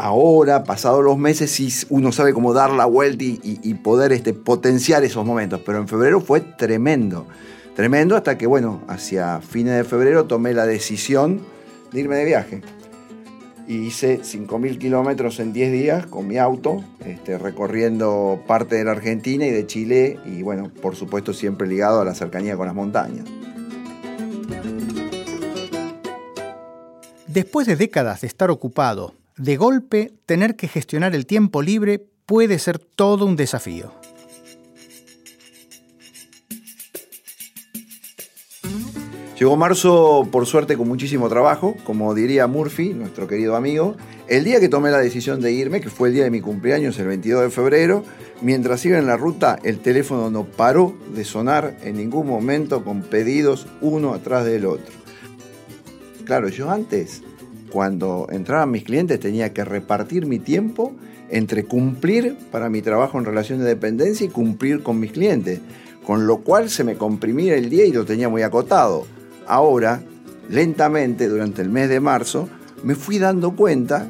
ahora, 0.00 0.64
pasados 0.64 1.04
los 1.04 1.18
meses, 1.18 1.50
sí 1.50 1.68
uno 1.90 2.10
sabe 2.10 2.32
cómo 2.32 2.54
dar 2.54 2.70
la 2.70 2.86
vuelta 2.86 3.22
y, 3.22 3.74
poder 3.74 4.12
este, 4.12 4.32
potenciar 4.32 5.04
esos 5.04 5.26
momentos. 5.26 5.60
Pero 5.64 5.78
en 5.78 5.88
febrero 5.88 6.20
fue 6.20 6.40
tremendo. 6.40 7.26
Tremendo 7.76 8.16
hasta 8.16 8.38
que, 8.38 8.46
bueno, 8.46 8.82
hacia 8.88 9.40
fines 9.40 9.76
de 9.76 9.84
febrero 9.84 10.24
tomé 10.24 10.54
la 10.54 10.66
decisión 10.66 11.40
de 11.92 12.00
irme 12.00 12.16
de 12.16 12.24
viaje. 12.24 12.62
Y 13.68 13.86
hice 13.86 14.20
5.000 14.20 14.78
kilómetros 14.78 15.38
en 15.38 15.52
10 15.52 15.72
días 15.72 16.06
con 16.06 16.26
mi 16.26 16.38
auto, 16.38 16.82
este, 17.04 17.38
recorriendo 17.38 18.42
parte 18.46 18.76
de 18.76 18.84
la 18.84 18.92
Argentina 18.92 19.46
y 19.46 19.50
de 19.50 19.66
Chile. 19.66 20.18
Y 20.24 20.42
bueno, 20.42 20.70
por 20.80 20.96
supuesto 20.96 21.32
siempre 21.34 21.68
ligado 21.68 22.00
a 22.00 22.04
la 22.04 22.14
cercanía 22.14 22.56
con 22.56 22.66
las 22.66 22.74
montañas. 22.74 23.26
Después 27.26 27.66
de 27.66 27.76
décadas 27.76 28.22
de 28.22 28.26
estar 28.26 28.50
ocupado 28.50 29.19
de 29.40 29.56
golpe, 29.56 30.12
tener 30.26 30.54
que 30.54 30.68
gestionar 30.68 31.14
el 31.14 31.24
tiempo 31.24 31.62
libre 31.62 32.04
puede 32.26 32.58
ser 32.58 32.78
todo 32.78 33.24
un 33.24 33.36
desafío. 33.36 33.90
Llegó 39.38 39.56
marzo, 39.56 40.28
por 40.30 40.44
suerte, 40.44 40.76
con 40.76 40.86
muchísimo 40.86 41.30
trabajo, 41.30 41.74
como 41.84 42.14
diría 42.14 42.46
Murphy, 42.46 42.92
nuestro 42.92 43.26
querido 43.26 43.56
amigo. 43.56 43.96
El 44.28 44.44
día 44.44 44.60
que 44.60 44.68
tomé 44.68 44.90
la 44.90 44.98
decisión 44.98 45.40
de 45.40 45.52
irme, 45.52 45.80
que 45.80 45.88
fue 45.88 46.08
el 46.08 46.14
día 46.14 46.24
de 46.24 46.30
mi 46.30 46.42
cumpleaños, 46.42 46.98
el 46.98 47.06
22 47.06 47.44
de 47.44 47.50
febrero, 47.50 48.04
mientras 48.42 48.84
iba 48.84 48.98
en 48.98 49.06
la 49.06 49.16
ruta, 49.16 49.58
el 49.64 49.78
teléfono 49.78 50.30
no 50.30 50.44
paró 50.44 50.94
de 51.14 51.24
sonar 51.24 51.78
en 51.82 51.96
ningún 51.96 52.26
momento 52.26 52.84
con 52.84 53.00
pedidos 53.00 53.66
uno 53.80 54.12
atrás 54.12 54.44
del 54.44 54.66
otro. 54.66 54.92
Claro, 56.26 56.50
yo 56.50 56.70
antes 56.70 57.22
cuando 57.70 58.26
entraban 58.30 58.70
mis 58.70 58.84
clientes 58.84 59.20
tenía 59.20 59.52
que 59.52 59.64
repartir 59.64 60.26
mi 60.26 60.38
tiempo 60.38 60.92
entre 61.30 61.64
cumplir 61.64 62.36
para 62.50 62.68
mi 62.68 62.82
trabajo 62.82 63.18
en 63.18 63.24
relación 63.24 63.60
de 63.60 63.64
dependencia 63.64 64.26
y 64.26 64.30
cumplir 64.30 64.82
con 64.82 64.98
mis 64.98 65.12
clientes, 65.12 65.60
con 66.04 66.26
lo 66.26 66.38
cual 66.38 66.68
se 66.68 66.84
me 66.84 66.96
comprimía 66.96 67.54
el 67.54 67.70
día 67.70 67.84
y 67.84 67.92
lo 67.92 68.04
tenía 68.04 68.28
muy 68.28 68.42
acotado. 68.42 69.06
Ahora, 69.46 70.02
lentamente, 70.48 71.28
durante 71.28 71.62
el 71.62 71.70
mes 71.70 71.88
de 71.88 72.00
marzo, 72.00 72.48
me 72.82 72.94
fui 72.94 73.18
dando 73.18 73.54
cuenta 73.54 74.08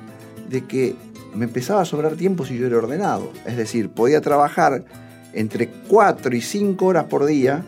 de 0.48 0.64
que 0.64 0.94
me 1.34 1.44
empezaba 1.44 1.82
a 1.82 1.84
sobrar 1.84 2.14
tiempo 2.16 2.44
si 2.44 2.58
yo 2.58 2.66
era 2.66 2.78
ordenado. 2.78 3.30
Es 3.46 3.56
decir, 3.56 3.90
podía 3.90 4.20
trabajar 4.20 4.84
entre 5.32 5.68
4 5.88 6.34
y 6.34 6.40
5 6.40 6.84
horas 6.84 7.04
por 7.04 7.26
día 7.26 7.64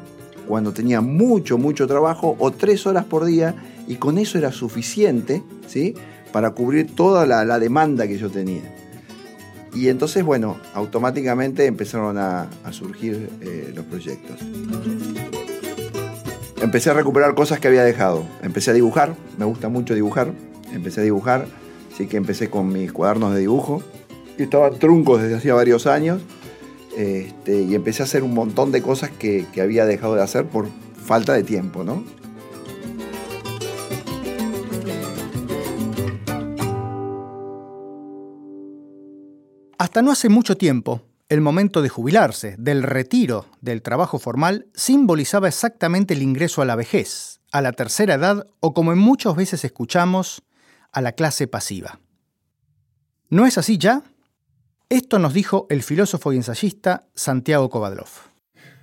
cuando 0.48 0.72
tenía 0.72 1.00
mucho, 1.00 1.58
mucho 1.58 1.86
trabajo 1.86 2.36
o 2.38 2.50
3 2.50 2.86
horas 2.86 3.04
por 3.04 3.24
día 3.24 3.54
y 3.86 3.96
con 3.96 4.18
eso 4.18 4.38
era 4.38 4.52
suficiente 4.52 5.42
¿sí? 5.66 5.94
para 6.32 6.50
cubrir 6.50 6.94
toda 6.94 7.26
la, 7.26 7.58
demanda 7.58 8.06
que 8.06 8.18
yo 8.18 8.30
tenía. 8.30 8.62
Y 9.74 9.88
entonces, 9.88 10.22
bueno, 10.22 10.58
automáticamente 10.74 11.66
empezaron 11.66 12.18
a, 12.18 12.48
surgir 12.70 13.30
eh, 13.40 13.72
los 13.74 13.84
proyectos. 13.86 14.38
Empecé 16.60 16.90
a 16.90 16.94
recuperar 16.94 17.34
cosas 17.34 17.58
que 17.58 17.68
había 17.68 17.82
dejado. 17.82 18.24
Empecé 18.42 18.70
a 18.70 18.74
dibujar, 18.74 19.16
me 19.38 19.44
gusta 19.44 19.68
mucho 19.68 19.94
dibujar. 19.94 20.32
Empecé 20.72 21.00
a 21.00 21.04
dibujar, 21.04 21.46
así 21.92 22.06
que 22.06 22.16
empecé 22.16 22.50
con 22.50 22.72
mis 22.72 22.92
cuadernos 22.92 23.34
de 23.34 23.40
dibujo. 23.40 23.82
Y 24.38 24.44
estaban 24.44 24.78
truncos 24.78 25.22
desde 25.22 25.36
hacía 25.36 25.54
varios 25.54 25.86
años. 25.86 26.22
Este, 26.96 27.62
y 27.62 27.74
empecé 27.74 28.02
a 28.02 28.04
hacer 28.04 28.22
un 28.22 28.34
montón 28.34 28.70
de 28.72 28.82
cosas 28.82 29.10
que, 29.10 29.46
que 29.52 29.62
había 29.62 29.86
dejado 29.86 30.14
de 30.14 30.22
hacer 30.22 30.44
por 30.44 30.68
falta 31.04 31.32
de 31.32 31.42
tiempo, 31.42 31.82
¿no? 31.84 32.04
Hasta 39.82 40.00
no 40.00 40.12
hace 40.12 40.28
mucho 40.28 40.56
tiempo, 40.56 41.02
el 41.28 41.40
momento 41.40 41.82
de 41.82 41.88
jubilarse, 41.88 42.54
del 42.56 42.84
retiro 42.84 43.46
del 43.60 43.82
trabajo 43.82 44.20
formal, 44.20 44.66
simbolizaba 44.74 45.48
exactamente 45.48 46.14
el 46.14 46.22
ingreso 46.22 46.62
a 46.62 46.64
la 46.64 46.76
vejez, 46.76 47.40
a 47.50 47.60
la 47.62 47.72
tercera 47.72 48.14
edad 48.14 48.46
o 48.60 48.74
como 48.74 48.94
muchas 48.94 49.34
veces 49.34 49.64
escuchamos, 49.64 50.44
a 50.92 51.00
la 51.00 51.10
clase 51.10 51.48
pasiva. 51.48 51.98
¿No 53.28 53.44
es 53.44 53.58
así 53.58 53.76
ya? 53.76 54.04
Esto 54.88 55.18
nos 55.18 55.34
dijo 55.34 55.66
el 55.68 55.82
filósofo 55.82 56.32
y 56.32 56.36
ensayista 56.36 57.08
Santiago 57.16 57.68
Kovadlov. 57.68 58.06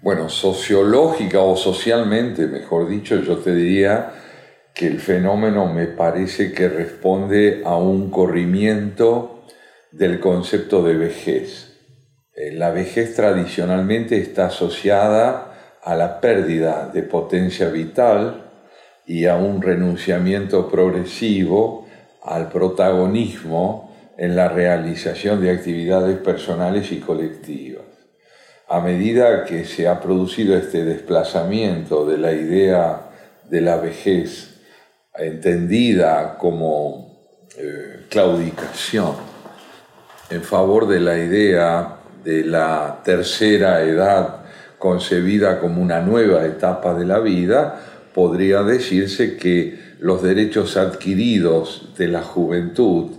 Bueno, 0.02 0.28
sociológica 0.28 1.40
o 1.40 1.56
socialmente, 1.56 2.46
mejor 2.46 2.90
dicho, 2.90 3.16
yo 3.24 3.38
te 3.38 3.56
diría 3.56 4.16
que 4.76 4.88
el 4.88 5.00
fenómeno 5.00 5.74
me 5.74 5.88
parece 5.88 6.52
que 6.52 6.68
responde 6.68 7.64
a 7.66 7.78
un 7.78 8.12
corrimiento 8.12 9.39
del 9.92 10.20
concepto 10.20 10.84
de 10.84 10.96
vejez. 10.96 11.78
Eh, 12.36 12.52
la 12.52 12.72
vejez 12.72 13.16
tradicionalmente 13.16 14.18
está 14.18 14.48
asociada 14.48 15.78
a 15.84 15.96
la 15.96 16.22
pérdida 16.22 16.90
de 16.94 17.04
potencia 17.04 17.70
vital 17.70 18.52
y 19.06 19.26
a 19.26 19.36
un 19.36 19.62
renunciamiento 19.62 20.70
progresivo 20.70 21.88
al 22.24 22.50
protagonismo 22.50 23.96
en 24.18 24.36
la 24.36 24.50
realización 24.50 25.42
de 25.42 25.52
actividades 25.52 26.18
personales 26.20 26.92
y 26.92 27.00
colectivas. 27.00 27.84
A 28.68 28.82
medida 28.82 29.46
que 29.46 29.66
se 29.66 29.88
ha 29.88 30.00
producido 30.00 30.56
este 30.56 30.86
desplazamiento 30.86 32.06
de 32.06 32.18
la 32.18 32.34
idea 32.34 33.10
de 33.50 33.62
la 33.62 33.78
vejez 33.78 34.62
entendida 35.16 36.38
como 36.38 37.18
eh, 37.58 38.06
claudicación 38.10 39.29
en 40.30 40.44
favor 40.44 40.88
de 40.88 41.00
la 41.00 41.18
idea 41.18 41.96
de 42.24 42.44
la 42.44 43.02
tercera 43.04 43.82
edad 43.82 44.42
concebida 44.78 45.60
como 45.60 45.82
una 45.82 46.02
nueva 46.02 46.46
etapa 46.46 46.94
de 46.94 47.06
la 47.06 47.20
vida, 47.20 47.82
podría 48.14 48.64
decirse 48.64 49.38
que 49.38 49.80
los 50.00 50.22
derechos 50.24 50.78
adquiridos 50.78 51.90
de 51.98 52.08
la 52.08 52.22
juventud, 52.22 53.12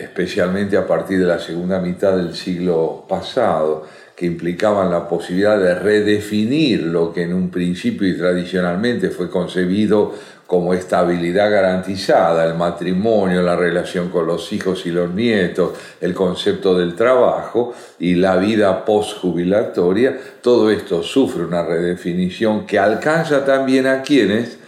especialmente 0.00 0.76
a 0.76 0.86
partir 0.86 1.18
de 1.18 1.26
la 1.26 1.38
segunda 1.38 1.80
mitad 1.80 2.16
del 2.16 2.34
siglo 2.34 3.04
pasado, 3.08 3.86
que 4.20 4.26
implicaban 4.26 4.90
la 4.90 5.08
posibilidad 5.08 5.58
de 5.58 5.74
redefinir 5.74 6.82
lo 6.82 7.10
que 7.10 7.22
en 7.22 7.32
un 7.32 7.48
principio 7.48 8.06
y 8.06 8.18
tradicionalmente 8.18 9.08
fue 9.08 9.30
concebido 9.30 10.12
como 10.46 10.74
estabilidad 10.74 11.50
garantizada, 11.50 12.44
el 12.44 12.52
matrimonio, 12.52 13.40
la 13.40 13.56
relación 13.56 14.10
con 14.10 14.26
los 14.26 14.52
hijos 14.52 14.84
y 14.84 14.90
los 14.90 15.14
nietos, 15.14 15.70
el 16.02 16.12
concepto 16.12 16.76
del 16.76 16.94
trabajo 16.94 17.72
y 17.98 18.16
la 18.16 18.36
vida 18.36 18.84
postjubilatoria, 18.84 20.18
todo 20.42 20.70
esto 20.70 21.02
sufre 21.02 21.42
una 21.42 21.62
redefinición 21.62 22.66
que 22.66 22.78
alcanza 22.78 23.42
también 23.46 23.86
a 23.86 24.02
quienes 24.02 24.58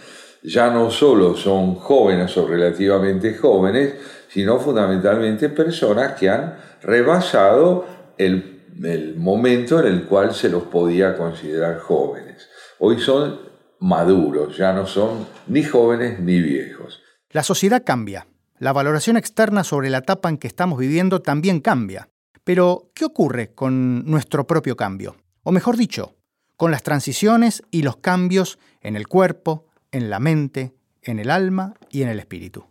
ya 0.41 0.71
no 0.71 0.89
solo 0.89 1.37
son 1.37 1.75
jóvenes 1.75 2.35
o 2.37 2.47
relativamente 2.47 3.35
jóvenes, 3.35 3.93
sino 4.29 4.57
fundamentalmente 4.57 5.49
personas 5.49 6.13
que 6.13 6.27
han 6.27 6.55
rebasado 6.81 7.85
el, 8.17 8.52
el 8.83 9.15
momento 9.17 9.79
en 9.79 9.87
el 9.87 10.05
cual 10.05 10.33
se 10.33 10.49
los 10.49 10.63
podía 10.63 11.17
considerar 11.17 11.79
jóvenes. 11.79 12.49
Hoy 12.79 12.99
son 12.99 13.39
maduros, 13.79 14.57
ya 14.57 14.73
no 14.73 14.87
son 14.87 15.27
ni 15.47 15.63
jóvenes 15.63 16.19
ni 16.19 16.41
viejos. 16.41 17.01
La 17.31 17.43
sociedad 17.43 17.83
cambia. 17.85 18.27
La 18.59 18.73
valoración 18.73 19.17
externa 19.17 19.63
sobre 19.63 19.89
la 19.89 19.99
etapa 19.99 20.29
en 20.29 20.37
que 20.37 20.47
estamos 20.47 20.79
viviendo 20.79 21.21
también 21.21 21.59
cambia. 21.59 22.09
Pero, 22.43 22.91
¿qué 22.93 23.05
ocurre 23.05 23.53
con 23.53 24.05
nuestro 24.05 24.45
propio 24.47 24.75
cambio? 24.75 25.15
O 25.43 25.51
mejor 25.51 25.77
dicho, 25.77 26.15
con 26.57 26.71
las 26.71 26.83
transiciones 26.83 27.63
y 27.71 27.83
los 27.83 27.97
cambios 27.97 28.59
en 28.81 28.95
el 28.95 29.07
cuerpo, 29.07 29.67
en 29.91 30.09
la 30.09 30.19
mente, 30.19 30.73
en 31.01 31.19
el 31.19 31.29
alma 31.29 31.73
y 31.89 32.03
en 32.03 32.09
el 32.09 32.19
espíritu. 32.19 32.65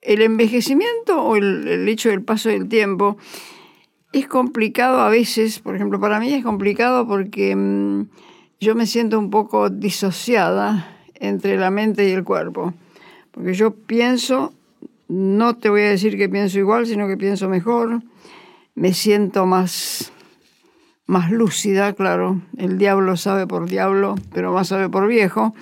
El 0.00 0.22
envejecimiento 0.22 1.22
o 1.22 1.36
el, 1.36 1.88
hecho 1.88 2.08
del 2.10 2.22
paso 2.22 2.48
del 2.48 2.68
tiempo 2.68 3.18
es 4.12 4.26
complicado 4.26 5.00
a 5.00 5.08
veces, 5.08 5.58
por 5.58 5.76
ejemplo, 5.76 6.00
para 6.00 6.20
mí 6.20 6.32
es 6.32 6.44
complicado 6.44 7.06
porque... 7.06 7.54
Mm, 7.54 8.06
yo 8.60 8.74
me 8.74 8.86
siento 8.86 9.18
un 9.18 9.30
poco 9.30 9.70
disociada 9.70 10.96
entre 11.14 11.56
la 11.56 11.70
mente 11.70 12.08
y 12.08 12.12
el 12.12 12.24
cuerpo. 12.24 12.74
Porque 13.30 13.54
yo 13.54 13.72
pienso, 13.72 14.52
no 15.06 15.56
te 15.56 15.68
voy 15.68 15.82
a 15.82 15.90
decir 15.90 16.16
que 16.16 16.28
pienso 16.28 16.58
igual, 16.58 16.86
sino 16.86 17.06
que 17.06 17.16
pienso 17.16 17.48
mejor, 17.48 18.02
me 18.74 18.94
siento 18.94 19.46
más, 19.46 20.12
más 21.06 21.30
lúcida, 21.30 21.92
claro. 21.92 22.40
El 22.56 22.78
diablo 22.78 23.16
sabe 23.16 23.46
por 23.46 23.68
diablo, 23.68 24.16
pero 24.32 24.52
más 24.52 24.68
sabe 24.68 24.88
por 24.88 25.06
viejo. 25.06 25.54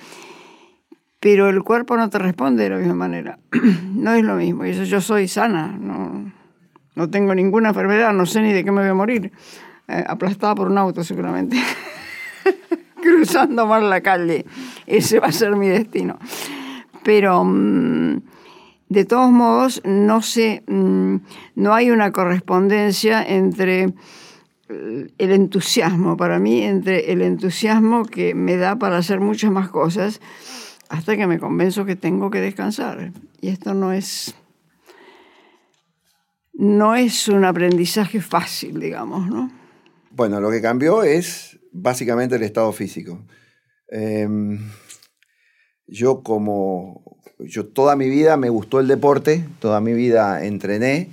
Pero 1.19 1.49
el 1.49 1.63
cuerpo 1.63 1.97
no 1.97 2.09
te 2.09 2.19
responde 2.19 2.63
de 2.63 2.69
la 2.71 2.77
misma 2.77 2.95
manera. 2.95 3.37
no 3.93 4.13
es 4.13 4.23
lo 4.23 4.35
mismo. 4.35 4.65
Y 4.65 4.69
eso 4.69 4.83
yo 4.83 5.01
soy 5.01 5.27
sana, 5.27 5.77
no, 5.79 6.06
no 6.97 7.09
tengo 7.09 7.33
ninguna 7.33 7.69
enfermedad, 7.69 8.11
no 8.11 8.25
sé 8.25 8.41
ni 8.41 8.51
de 8.51 8.65
qué 8.65 8.71
me 8.71 8.81
voy 8.81 8.89
a 8.89 8.93
morir. 8.93 9.31
Eh, 9.87 10.03
aplastada 10.05 10.55
por 10.55 10.67
un 10.67 10.77
auto 10.77 11.03
seguramente. 11.03 11.57
cruzando 13.01 13.65
mal 13.65 13.89
la 13.89 14.01
calle. 14.01 14.45
Ese 14.85 15.19
va 15.19 15.27
a 15.27 15.31
ser 15.31 15.55
mi 15.55 15.67
destino. 15.67 16.17
Pero 17.03 17.43
mm, 17.43 18.21
de 18.89 19.05
todos 19.05 19.31
modos, 19.31 19.81
no 19.85 20.19
mm, 20.19 21.15
no 21.55 21.73
hay 21.73 21.91
una 21.91 22.11
correspondencia 22.11 23.23
entre 23.23 23.93
eh, 24.69 25.07
el 25.17 25.31
entusiasmo, 25.31 26.17
para 26.17 26.39
mí, 26.39 26.63
entre 26.63 27.11
el 27.11 27.21
entusiasmo 27.21 28.05
que 28.05 28.33
me 28.33 28.57
da 28.57 28.77
para 28.77 28.97
hacer 28.97 29.19
muchas 29.19 29.51
más 29.51 29.69
cosas, 29.69 30.19
hasta 30.89 31.15
que 31.15 31.27
me 31.27 31.39
convenzo 31.39 31.85
que 31.85 31.95
tengo 31.95 32.29
que 32.29 32.41
descansar. 32.41 33.11
Y 33.39 33.49
esto 33.49 33.73
no 33.73 33.93
es, 33.93 34.35
no 36.57 36.95
es 36.95 37.27
un 37.27 37.45
aprendizaje 37.45 38.19
fácil, 38.19 38.79
digamos, 38.79 39.29
¿no? 39.29 39.51
Bueno, 40.09 40.41
lo 40.41 40.49
que 40.49 40.59
cambió 40.59 41.03
es 41.03 41.59
básicamente 41.71 42.35
el 42.35 42.41
estado 42.41 42.71
físico. 42.73 43.21
Em, 43.87 44.59
yo 45.85 46.23
como, 46.23 47.19
yo 47.37 47.67
toda 47.67 47.95
mi 47.95 48.09
vida 48.09 48.37
me 48.37 48.49
gustó 48.49 48.79
el 48.79 48.87
deporte, 48.87 49.45
toda 49.59 49.79
mi 49.81 49.93
vida 49.93 50.43
entrené, 50.45 51.09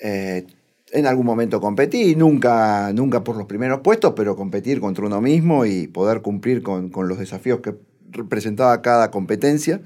eh, 0.00 0.46
en 0.92 1.06
algún 1.06 1.26
momento 1.26 1.60
competí, 1.60 2.14
nunca, 2.14 2.92
nunca 2.92 3.24
por 3.24 3.36
los 3.36 3.46
primeros 3.46 3.80
puestos, 3.80 4.12
pero 4.14 4.36
competir 4.36 4.80
contra 4.80 5.04
uno 5.04 5.20
mismo 5.20 5.66
y 5.66 5.88
poder 5.88 6.22
cumplir 6.22 6.62
con, 6.62 6.90
con 6.90 7.08
los 7.08 7.18
desafíos 7.18 7.58
que 7.60 7.74
representaba 8.10 8.82
cada 8.82 9.10
competencia. 9.10 9.80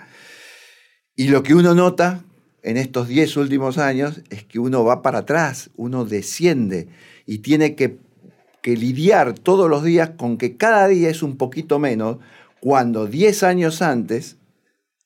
Y 1.16 1.28
lo 1.28 1.42
que 1.42 1.54
uno 1.54 1.74
nota 1.74 2.22
en 2.64 2.78
estos 2.78 3.06
10 3.06 3.36
últimos 3.36 3.76
años 3.76 4.22
es 4.30 4.42
que 4.42 4.58
uno 4.58 4.84
va 4.84 5.02
para 5.02 5.20
atrás, 5.20 5.70
uno 5.76 6.06
desciende 6.06 6.88
y 7.26 7.38
tiene 7.38 7.74
que 7.76 7.98
lidiar 8.64 9.34
todos 9.34 9.68
los 9.68 9.84
días 9.84 10.12
con 10.16 10.38
que 10.38 10.56
cada 10.56 10.88
día 10.88 11.10
es 11.10 11.22
un 11.22 11.36
poquito 11.36 11.78
menos, 11.78 12.16
cuando 12.60 13.06
10 13.06 13.42
años 13.42 13.82
antes 13.82 14.38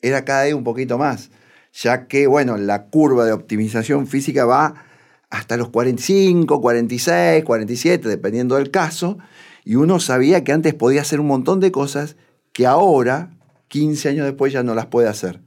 era 0.00 0.24
cada 0.24 0.44
día 0.44 0.54
un 0.54 0.62
poquito 0.62 0.96
más. 0.96 1.30
ya 1.72 2.06
que, 2.06 2.26
bueno, 2.28 2.56
la 2.56 2.86
curva 2.86 3.24
de 3.24 3.32
optimización 3.32 4.06
física 4.06 4.46
va 4.46 4.84
hasta 5.28 5.56
los 5.56 5.68
45, 5.68 6.60
46, 6.60 7.44
47, 7.44 8.08
dependiendo 8.08 8.54
del 8.56 8.70
caso, 8.70 9.18
y 9.64 9.74
uno 9.74 10.00
sabía 10.00 10.44
que 10.44 10.52
antes 10.52 10.74
podía 10.74 11.02
hacer 11.02 11.20
un 11.20 11.26
montón 11.26 11.60
de 11.60 11.72
cosas 11.72 12.16
que 12.52 12.66
ahora, 12.66 13.30
15 13.68 14.08
años 14.10 14.26
después, 14.26 14.52
ya 14.52 14.62
no 14.62 14.74
las 14.74 14.86
puede 14.86 15.08
hacer. 15.08 15.40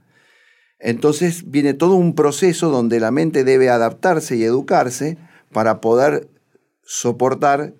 Entonces 0.81 1.49
viene 1.51 1.75
todo 1.75 1.93
un 1.93 2.15
proceso 2.15 2.71
donde 2.71 2.99
la 2.99 3.11
mente 3.11 3.43
debe 3.43 3.69
adaptarse 3.69 4.35
y 4.35 4.43
educarse 4.43 5.17
para 5.53 5.79
poder 5.79 6.27
soportar 6.83 7.73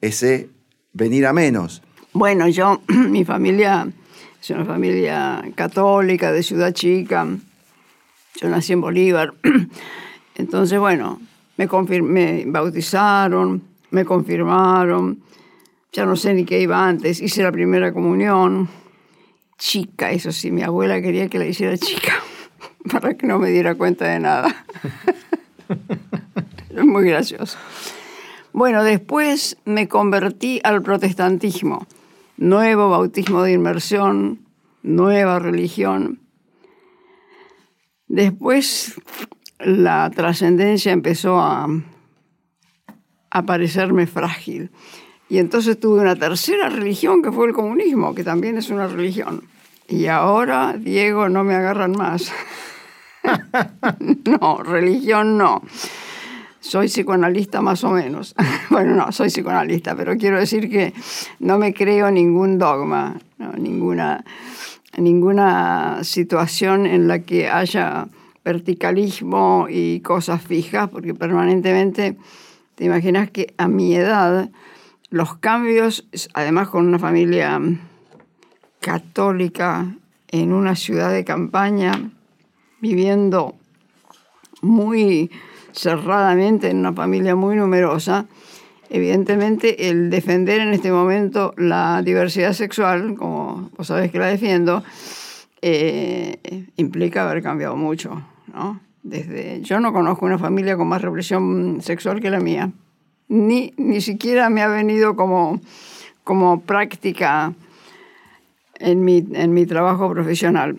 ese 0.00 0.48
venir 0.94 1.26
a 1.26 1.34
menos. 1.34 1.82
Bueno, 2.12 2.48
yo, 2.48 2.80
mi 2.88 3.24
familia 3.26 3.86
es 4.40 4.50
una 4.50 4.64
familia 4.64 5.44
católica 5.54 6.32
de 6.32 6.42
Ciudad 6.42 6.72
Chica. 6.72 7.26
Yo 8.40 8.48
nací 8.48 8.72
en 8.72 8.80
Bolívar. 8.80 9.34
Entonces, 10.36 10.78
bueno, 10.78 11.20
me, 11.58 11.66
me 12.02 12.44
bautizaron, 12.46 13.62
me 13.90 14.06
confirmaron. 14.06 15.20
Ya 15.92 16.06
no 16.06 16.16
sé 16.16 16.32
ni 16.32 16.46
qué 16.46 16.60
iba 16.60 16.86
antes. 16.86 17.20
Hice 17.20 17.42
la 17.42 17.52
primera 17.52 17.92
comunión. 17.92 18.68
Chica, 19.58 20.10
eso 20.10 20.32
sí, 20.32 20.50
mi 20.50 20.62
abuela 20.62 21.00
quería 21.02 21.28
que 21.28 21.38
la 21.38 21.46
hiciera 21.46 21.76
chica 21.78 22.22
para 22.92 23.14
que 23.14 23.26
no 23.26 23.38
me 23.38 23.50
diera 23.50 23.74
cuenta 23.74 24.06
de 24.06 24.20
nada. 24.20 24.64
es 26.70 26.84
muy 26.84 27.08
gracioso. 27.08 27.58
Bueno, 28.52 28.84
después 28.84 29.58
me 29.64 29.88
convertí 29.88 30.60
al 30.64 30.82
protestantismo. 30.82 31.86
Nuevo 32.36 32.90
bautismo 32.90 33.42
de 33.42 33.52
inmersión, 33.52 34.40
nueva 34.82 35.38
religión. 35.38 36.20
Después 38.08 38.94
la 39.58 40.10
trascendencia 40.14 40.92
empezó 40.92 41.40
a, 41.40 41.66
a 43.30 43.42
parecerme 43.42 44.06
frágil. 44.06 44.70
Y 45.28 45.38
entonces 45.38 45.80
tuve 45.80 46.00
una 46.00 46.14
tercera 46.14 46.68
religión 46.68 47.20
que 47.20 47.32
fue 47.32 47.48
el 47.48 47.52
comunismo, 47.52 48.14
que 48.14 48.22
también 48.22 48.58
es 48.58 48.70
una 48.70 48.86
religión. 48.86 49.42
Y 49.88 50.06
ahora, 50.06 50.76
Diego, 50.78 51.28
no 51.28 51.42
me 51.42 51.54
agarran 51.54 51.92
más. 51.92 52.32
no, 54.40 54.62
religión 54.62 55.38
no 55.38 55.62
soy 56.66 56.88
psicoanalista 56.88 57.62
más 57.62 57.84
o 57.84 57.90
menos. 57.90 58.34
bueno, 58.70 58.94
no, 58.94 59.12
soy 59.12 59.28
psicoanalista, 59.28 59.94
pero 59.94 60.16
quiero 60.16 60.38
decir 60.38 60.68
que 60.68 60.92
no 61.38 61.58
me 61.58 61.72
creo 61.72 62.10
ningún 62.10 62.58
dogma, 62.58 63.16
ninguna, 63.56 64.24
ninguna 64.96 66.02
situación 66.02 66.86
en 66.86 67.08
la 67.08 67.20
que 67.20 67.48
haya 67.48 68.08
verticalismo 68.44 69.66
y 69.70 70.00
cosas 70.00 70.42
fijas, 70.42 70.88
porque 70.88 71.14
permanentemente 71.14 72.16
te 72.74 72.84
imaginas 72.84 73.30
que 73.30 73.54
a 73.58 73.68
mi 73.68 73.94
edad 73.94 74.50
los 75.10 75.36
cambios, 75.36 76.06
además 76.34 76.68
con 76.68 76.86
una 76.86 76.98
familia 76.98 77.60
católica 78.80 79.94
en 80.28 80.52
una 80.52 80.74
ciudad 80.74 81.12
de 81.12 81.24
campaña, 81.24 82.10
viviendo 82.80 83.54
muy 84.62 85.30
cerradamente 85.72 86.70
en 86.70 86.78
una 86.78 86.92
familia 86.92 87.34
muy 87.34 87.56
numerosa, 87.56 88.26
evidentemente 88.88 89.88
el 89.88 90.10
defender 90.10 90.60
en 90.60 90.72
este 90.72 90.90
momento 90.90 91.52
la 91.56 92.02
diversidad 92.02 92.52
sexual, 92.52 93.14
como 93.14 93.70
vos 93.76 93.86
sabés 93.86 94.10
que 94.10 94.18
la 94.18 94.26
defiendo, 94.26 94.82
eh, 95.62 96.66
implica 96.76 97.28
haber 97.28 97.42
cambiado 97.42 97.76
mucho. 97.76 98.22
¿no? 98.52 98.80
Desde, 99.02 99.60
yo 99.62 99.80
no 99.80 99.92
conozco 99.92 100.26
una 100.26 100.38
familia 100.38 100.76
con 100.76 100.88
más 100.88 101.02
represión 101.02 101.80
sexual 101.80 102.20
que 102.20 102.30
la 102.30 102.40
mía. 102.40 102.70
Ni, 103.28 103.72
ni 103.76 104.00
siquiera 104.00 104.50
me 104.50 104.62
ha 104.62 104.68
venido 104.68 105.16
como, 105.16 105.60
como 106.24 106.60
práctica 106.60 107.52
en 108.78 109.04
mi, 109.04 109.26
en 109.32 109.52
mi 109.52 109.66
trabajo 109.66 110.08
profesional. 110.10 110.78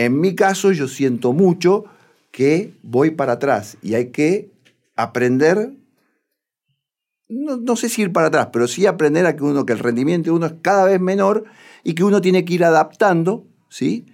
En 0.00 0.18
mi 0.18 0.34
caso, 0.34 0.72
yo 0.72 0.88
siento 0.88 1.34
mucho 1.34 1.84
que 2.32 2.72
voy 2.82 3.10
para 3.10 3.34
atrás 3.34 3.76
y 3.82 3.92
hay 3.96 4.06
que 4.06 4.50
aprender, 4.96 5.74
no, 7.28 7.76
sé 7.76 7.90
si 7.90 8.00
ir 8.00 8.10
para 8.10 8.28
atrás, 8.28 8.48
pero 8.50 8.66
sí 8.66 8.86
aprender 8.86 9.26
a 9.26 9.36
que, 9.36 9.44
uno, 9.44 9.66
que 9.66 9.74
el 9.74 9.78
rendimiento 9.78 10.30
de 10.30 10.36
uno 10.36 10.46
es 10.46 10.54
cada 10.62 10.86
vez 10.86 11.02
menor 11.02 11.44
y 11.84 11.92
que 11.92 12.02
uno 12.02 12.22
tiene 12.22 12.46
que 12.46 12.54
ir 12.54 12.64
adaptando 12.64 13.44
¿sí? 13.68 14.06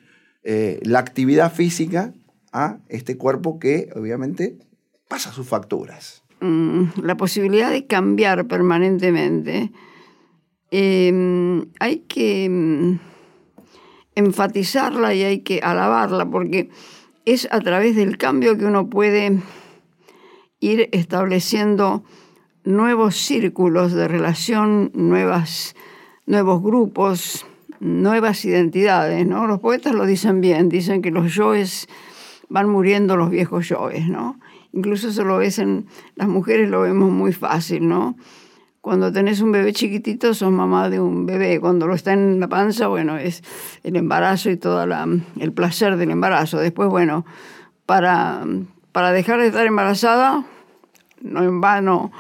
Eh, 0.43 0.81
la 0.83 0.99
actividad 0.99 1.53
física 1.53 2.13
a 2.53 2.79
este 2.89 3.17
cuerpo 3.17 3.61
que 3.61 3.91
obviamente 3.95 4.59
pasa 5.07 5.31
sus 5.31 5.47
facturas. 5.47 6.25
Mm, 6.41 6.87
la 7.05 7.17
posibilidad 7.17 7.71
de 7.71 7.87
cambiar 7.87 8.49
permanentemente, 8.49 9.71
em, 10.73 11.67
hay 11.79 11.99
que 12.09 12.49
mm, 12.51 13.16
enfatizarla 14.17 15.15
y 15.15 15.23
hay 15.23 15.41
que 15.41 15.61
alabarla 15.61 16.29
porque 16.29 16.71
es 17.25 17.47
a 17.53 17.61
través 17.61 17.95
del 17.95 18.19
cambio 18.19 18.59
que 18.59 18.65
uno 18.65 18.91
puede 18.91 19.41
ir 20.59 20.89
estableciendo 20.93 22.03
nuevos 22.65 23.17
círculos 23.17 23.93
de 23.93 24.09
relación, 24.09 24.91
nuevas, 24.95 25.77
nuevos 26.27 26.63
grupos, 26.63 27.47
nuevas 27.79 28.45
identidades, 28.45 29.27
¿no? 29.27 29.47
Los 29.47 29.61
poetas 29.61 29.95
lo 29.95 30.07
dicen 30.07 30.41
bien, 30.41 30.69
dicen 30.69 31.03
que 31.03 31.11
los 31.11 31.35
yoes 31.35 31.89
van 32.49 32.69
muriendo 32.69 33.17
los 33.17 33.31
viejos 33.31 33.69
yoes, 33.69 34.09
¿no? 34.09 34.41
Incluso 34.73 35.09
eso 35.09 35.25
lo 35.25 35.39
ves 35.39 35.63
las 36.15 36.29
mujeres, 36.29 36.71
lo 36.71 36.83
vemos 36.83 37.11
muy 37.11 37.33
fácil, 37.33 37.89
¿no? 37.89 38.17
Cuando 38.87 39.11
tenés 39.11 39.41
un 39.41 39.51
bebé 39.51 39.73
chiquitito, 39.73 40.33
sos 40.33 40.53
mamá 40.53 40.89
de 40.89 41.01
un 41.01 41.27
bebé. 41.27 41.59
Cuando 41.59 41.89
lo 41.89 41.95
está 41.97 42.13
en 42.13 42.39
la 42.39 42.47
panza, 42.47 42.87
bueno, 42.87 43.19
es 43.19 43.43
el 43.83 43.97
embarazo 43.97 44.49
y 44.49 44.57
todo 44.57 44.85
el 44.85 45.53
placer 45.53 45.97
del 45.97 46.13
embarazo. 46.13 46.59
Después, 46.59 46.89
bueno, 46.89 47.27
para, 47.85 48.45
para 48.93 49.11
dejar 49.11 49.41
de 49.41 49.49
estar 49.49 49.67
embarazada, 49.67 50.45
no 51.21 51.43
en 51.43 51.61
vano 51.61 52.13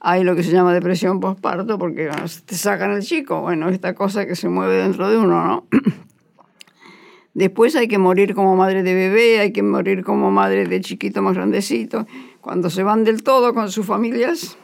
hay 0.00 0.24
lo 0.24 0.34
que 0.34 0.42
se 0.42 0.50
llama 0.50 0.72
depresión 0.72 1.20
postparto, 1.20 1.78
porque 1.78 2.08
te 2.46 2.54
sacan 2.54 2.92
el 2.92 3.02
chico. 3.02 3.42
Bueno, 3.42 3.68
esta 3.68 3.94
cosa 3.94 4.24
que 4.24 4.34
se 4.34 4.48
mueve 4.48 4.76
dentro 4.76 5.10
de 5.10 5.18
uno, 5.18 5.44
¿no? 5.44 5.66
Después 7.34 7.76
hay 7.76 7.86
que 7.86 7.98
morir 7.98 8.34
como 8.34 8.56
madre 8.56 8.82
de 8.82 8.94
bebé, 8.94 9.40
hay 9.40 9.52
que 9.52 9.62
morir 9.62 10.02
como 10.02 10.30
madre 10.30 10.66
de 10.66 10.80
chiquito 10.80 11.20
más 11.20 11.34
grandecito. 11.34 12.06
Cuando 12.40 12.70
se 12.70 12.82
van 12.82 13.04
del 13.04 13.22
todo 13.22 13.52
con 13.52 13.70
sus 13.70 13.84
familias, 13.84 14.56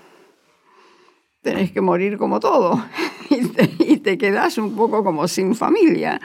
tenés 1.43 1.73
que 1.73 1.81
morir 1.81 2.19
como 2.19 2.41
todo 2.41 2.83
y 3.31 3.47
te, 3.99 4.13
y 4.13 4.19
quedás 4.19 4.59
un 4.59 4.75
poco 4.75 5.03
como 5.05 5.29
sin 5.29 5.55
familia, 5.55 6.21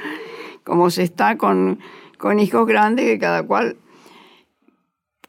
como 0.63 0.89
se 0.89 1.03
está 1.03 1.37
con, 1.37 1.79
con 2.17 2.39
hijos 2.39 2.67
grandes 2.67 3.05
que 3.05 3.19
cada 3.19 3.43
cual 3.43 3.77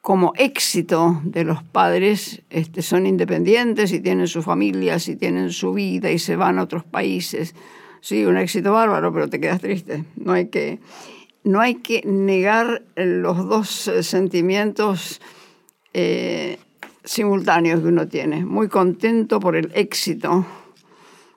como 0.07 0.33
éxito 0.37 1.21
de 1.25 1.43
los 1.43 1.65
padres 1.65 2.43
este, 2.49 2.83
son 2.83 3.07
independientes 3.07 3.93
y 3.93 3.99
tienen 3.99 4.29
su 4.29 4.41
familia, 4.41 4.99
y 5.05 5.17
tienen 5.17 5.51
su 5.51 5.73
vida 5.73 6.13
y 6.13 6.21
se 6.21 6.37
van 6.37 6.61
a 6.61 6.63
otros 6.63 6.85
países. 6.85 7.57
Sí, 8.01 8.25
un 8.25 8.37
éxito 8.37 8.73
bárbaro, 8.73 9.13
pero 9.13 9.29
te 9.29 9.41
quedas 9.41 9.61
triste. 9.61 10.05
No 10.15 10.35
hay 10.35 10.47
que, 10.47 10.79
no 11.43 11.61
hay 11.61 11.75
que 11.75 12.03
negar 12.05 12.85
los 12.95 13.49
dos 13.49 13.69
sentimientos 14.03 15.21
eh, 15.93 16.59
simultáneos 17.07 17.81
que 17.81 17.87
uno 17.87 18.07
tiene. 18.07 18.45
Muy 18.45 18.69
contento 18.69 19.41
por 19.41 19.57
el 19.57 19.71
éxito. 19.75 20.45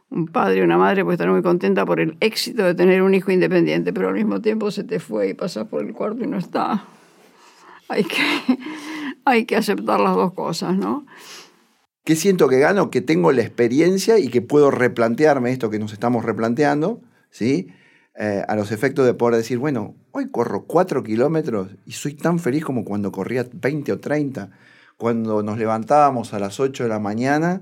Un 0.10 0.28
padre 0.28 0.58
y 0.58 0.62
una 0.62 0.78
madre 0.78 1.04
puede 1.04 1.16
estar 1.16 1.30
muy 1.30 1.44
contenta 1.44 1.86
por 1.86 2.00
el 2.00 2.18
éxito 2.20 2.64
de 2.64 2.74
tener 2.74 3.04
un 3.04 3.14
hijo 3.14 3.32
independiente, 3.32 3.94
pero 3.94 4.10
al 4.10 4.16
mismo 4.16 4.42
tiempo 4.42 4.72
se 4.72 4.84
te 4.84 5.00
fue 5.00 5.30
y 5.30 5.34
pasas 5.36 5.68
por 5.68 5.86
el 5.86 5.94
cuarto 5.94 6.24
y 6.24 6.28
no 6.28 6.40
está. 6.40 6.84
Hay 7.88 8.04
que, 8.04 8.18
hay 9.26 9.46
que 9.46 9.56
aceptar 9.56 10.00
las 10.00 10.16
dos 10.16 10.34
cosas, 10.34 10.76
¿no? 10.76 11.06
¿Qué 12.04 12.16
siento 12.16 12.48
que 12.48 12.58
gano? 12.58 12.90
Que 12.90 13.02
tengo 13.02 13.32
la 13.32 13.44
experiencia 13.44 14.18
y 14.18 14.30
que 14.30 14.42
puedo 14.42 14.72
replantearme 14.72 15.52
esto 15.52 15.70
que 15.70 15.78
nos 15.78 15.94
estamos 15.94 16.26
replanteando, 16.26 17.02
¿sí? 17.30 17.68
Eh, 18.18 18.44
a 18.48 18.56
los 18.56 18.72
efectos 18.72 19.06
de 19.06 19.14
poder 19.14 19.38
decir, 19.38 19.60
bueno, 19.60 19.96
hoy 20.12 20.32
corro 20.32 20.66
cuatro 20.66 21.04
kilómetros 21.04 21.70
y 21.86 21.92
soy 21.92 22.16
tan 22.16 22.40
feliz 22.40 22.66
como 22.66 22.84
cuando 22.84 23.12
corría 23.12 23.46
20 23.54 23.92
o 23.92 24.00
30 24.00 24.50
cuando 25.00 25.42
nos 25.44 25.58
levantábamos 25.58 26.34
a 26.34 26.40
las 26.40 26.60
8 26.60 26.84
de 26.84 26.90
la 26.90 27.00
mañana 27.00 27.62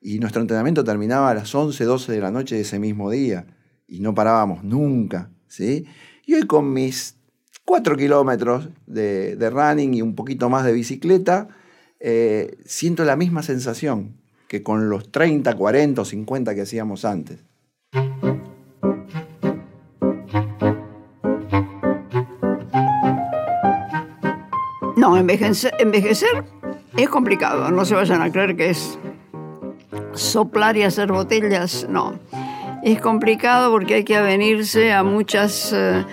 y 0.00 0.20
nuestro 0.20 0.40
entrenamiento 0.40 0.84
terminaba 0.84 1.30
a 1.30 1.34
las 1.34 1.52
11, 1.52 1.84
12 1.84 2.12
de 2.12 2.20
la 2.20 2.30
noche 2.30 2.54
de 2.54 2.60
ese 2.60 2.78
mismo 2.78 3.10
día 3.10 3.44
y 3.88 3.98
no 3.98 4.14
parábamos 4.14 4.62
nunca, 4.62 5.32
¿sí? 5.48 5.84
Y 6.24 6.34
hoy 6.34 6.44
con 6.44 6.72
mis 6.72 7.16
4 7.64 7.96
kilómetros 7.96 8.68
de, 8.86 9.36
running 9.50 9.94
y 9.94 10.02
un 10.02 10.14
poquito 10.14 10.48
más 10.48 10.64
de 10.64 10.72
bicicleta, 10.72 11.48
eh, 11.98 12.56
siento 12.64 13.04
la 13.04 13.16
misma 13.16 13.42
sensación 13.42 14.20
que 14.46 14.62
con 14.62 14.88
los 14.88 15.10
30, 15.10 15.56
40 15.56 16.02
o 16.02 16.04
50 16.04 16.54
que 16.54 16.60
hacíamos 16.60 17.04
antes. 17.04 17.40
No, 24.96 25.16
envejecer, 25.16 25.72
envejecer 25.80 26.55
es 26.96 27.08
complicado, 27.08 27.70
no 27.70 27.84
se 27.84 27.94
vayan 27.94 28.22
a 28.22 28.30
creer 28.30 28.56
que 28.56 28.70
es 28.70 28.98
soplar 30.14 30.76
y 30.76 30.82
hacer 30.82 31.12
botellas, 31.12 31.86
no. 31.88 32.14
Es 32.82 33.00
complicado 33.00 33.70
porque 33.70 33.94
hay 33.96 34.04
que 34.04 34.16
avenirse 34.16 34.92
a 34.92 35.02
muchas 35.02 35.72
eh, 35.74 36.04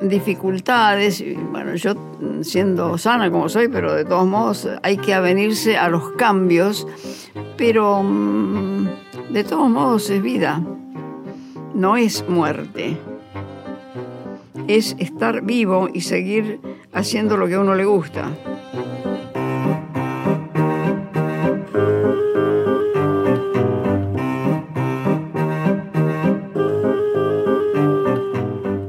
dificultades. 0.00 1.24
Bueno, 1.50 1.74
yo 1.74 1.94
siendo 2.42 2.98
sana 2.98 3.30
como 3.30 3.48
soy, 3.48 3.68
pero 3.68 3.94
de 3.94 4.04
todos 4.04 4.26
modos 4.26 4.68
hay 4.82 4.98
que 4.98 5.14
avenirse 5.14 5.76
a 5.76 5.88
los 5.88 6.12
cambios, 6.12 6.86
pero 7.56 8.02
mm, 8.02 8.88
de 9.30 9.44
todos 9.44 9.68
modos 9.68 10.10
es 10.10 10.22
vida, 10.22 10.62
no 11.74 11.96
es 11.96 12.28
muerte. 12.28 12.96
Es 14.66 14.94
estar 14.98 15.42
vivo 15.42 15.88
y 15.92 16.02
seguir 16.02 16.60
haciendo 16.92 17.36
lo 17.36 17.46
que 17.46 17.54
a 17.54 17.60
uno 17.60 17.74
le 17.74 17.86
gusta. 17.86 18.30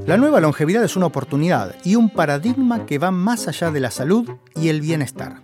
La 0.09 0.17
nueva 0.17 0.41
longevidad 0.41 0.83
es 0.83 0.95
una 0.95 1.05
oportunidad 1.05 1.75
y 1.83 1.93
un 1.93 2.09
paradigma 2.09 2.87
que 2.87 2.97
va 2.97 3.11
más 3.11 3.47
allá 3.47 3.69
de 3.69 3.79
la 3.79 3.91
salud 3.91 4.27
y 4.55 4.69
el 4.69 4.81
bienestar. 4.81 5.43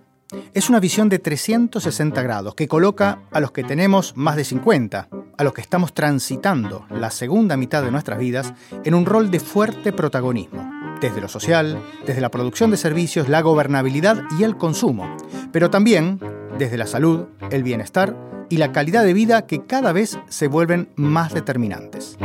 Es 0.55 0.71
una 0.71 0.79
visión 0.79 1.07
de 1.07 1.19
360 1.19 2.19
grados 2.23 2.55
que 2.55 2.67
coloca 2.67 3.19
a 3.31 3.39
los 3.39 3.51
que 3.51 3.63
tenemos 3.63 4.17
más 4.17 4.35
de 4.37 4.43
50, 4.43 5.07
a 5.37 5.43
los 5.43 5.53
que 5.53 5.61
estamos 5.61 5.93
transitando 5.93 6.87
la 6.89 7.11
segunda 7.11 7.57
mitad 7.57 7.83
de 7.83 7.91
nuestras 7.91 8.17
vidas, 8.17 8.55
en 8.83 8.95
un 8.95 9.05
rol 9.05 9.29
de 9.29 9.39
fuerte 9.39 9.93
protagonismo, 9.93 10.67
desde 10.99 11.21
lo 11.21 11.27
social, 11.27 11.79
desde 12.07 12.21
la 12.21 12.31
producción 12.31 12.71
de 12.71 12.77
servicios, 12.77 13.29
la 13.29 13.41
gobernabilidad 13.41 14.23
y 14.39 14.45
el 14.45 14.57
consumo, 14.57 15.15
pero 15.51 15.69
también 15.69 16.19
desde 16.57 16.77
la 16.77 16.87
salud, 16.87 17.27
el 17.51 17.61
bienestar 17.61 18.17
y 18.49 18.57
la 18.57 18.71
calidad 18.71 19.03
de 19.03 19.13
vida 19.13 19.45
que 19.45 19.63
cada 19.63 19.91
vez 19.91 20.17
se 20.27 20.47
vuelven 20.47 20.89
más 20.95 21.35
determinantes. 21.35 22.17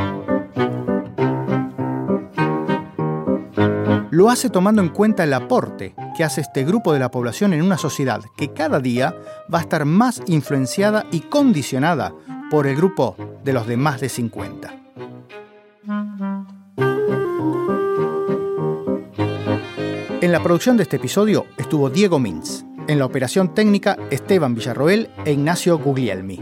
Lo 4.11 4.29
hace 4.29 4.49
tomando 4.49 4.81
en 4.81 4.89
cuenta 4.89 5.23
el 5.23 5.33
aporte 5.33 5.95
que 6.15 6.25
hace 6.25 6.41
este 6.41 6.65
grupo 6.65 6.91
de 6.91 6.99
la 6.99 7.09
población 7.09 7.53
en 7.53 7.61
una 7.61 7.77
sociedad 7.77 8.21
que 8.35 8.51
cada 8.51 8.79
día 8.81 9.15
va 9.51 9.59
a 9.59 9.61
estar 9.61 9.85
más 9.85 10.21
influenciada 10.27 11.05
y 11.11 11.21
condicionada 11.21 12.13
por 12.51 12.67
el 12.67 12.75
grupo 12.75 13.15
de 13.43 13.53
los 13.53 13.65
de 13.65 13.77
más 13.77 14.01
de 14.01 14.09
50. 14.09 14.75
En 20.19 20.31
la 20.31 20.43
producción 20.43 20.75
de 20.75 20.83
este 20.83 20.97
episodio 20.97 21.45
estuvo 21.57 21.89
Diego 21.89 22.19
Mintz, 22.19 22.65
en 22.87 22.99
la 22.99 23.05
operación 23.05 23.53
técnica 23.53 23.97
Esteban 24.11 24.55
Villarroel 24.55 25.09
e 25.23 25.31
Ignacio 25.31 25.79
Guglielmi. 25.79 26.39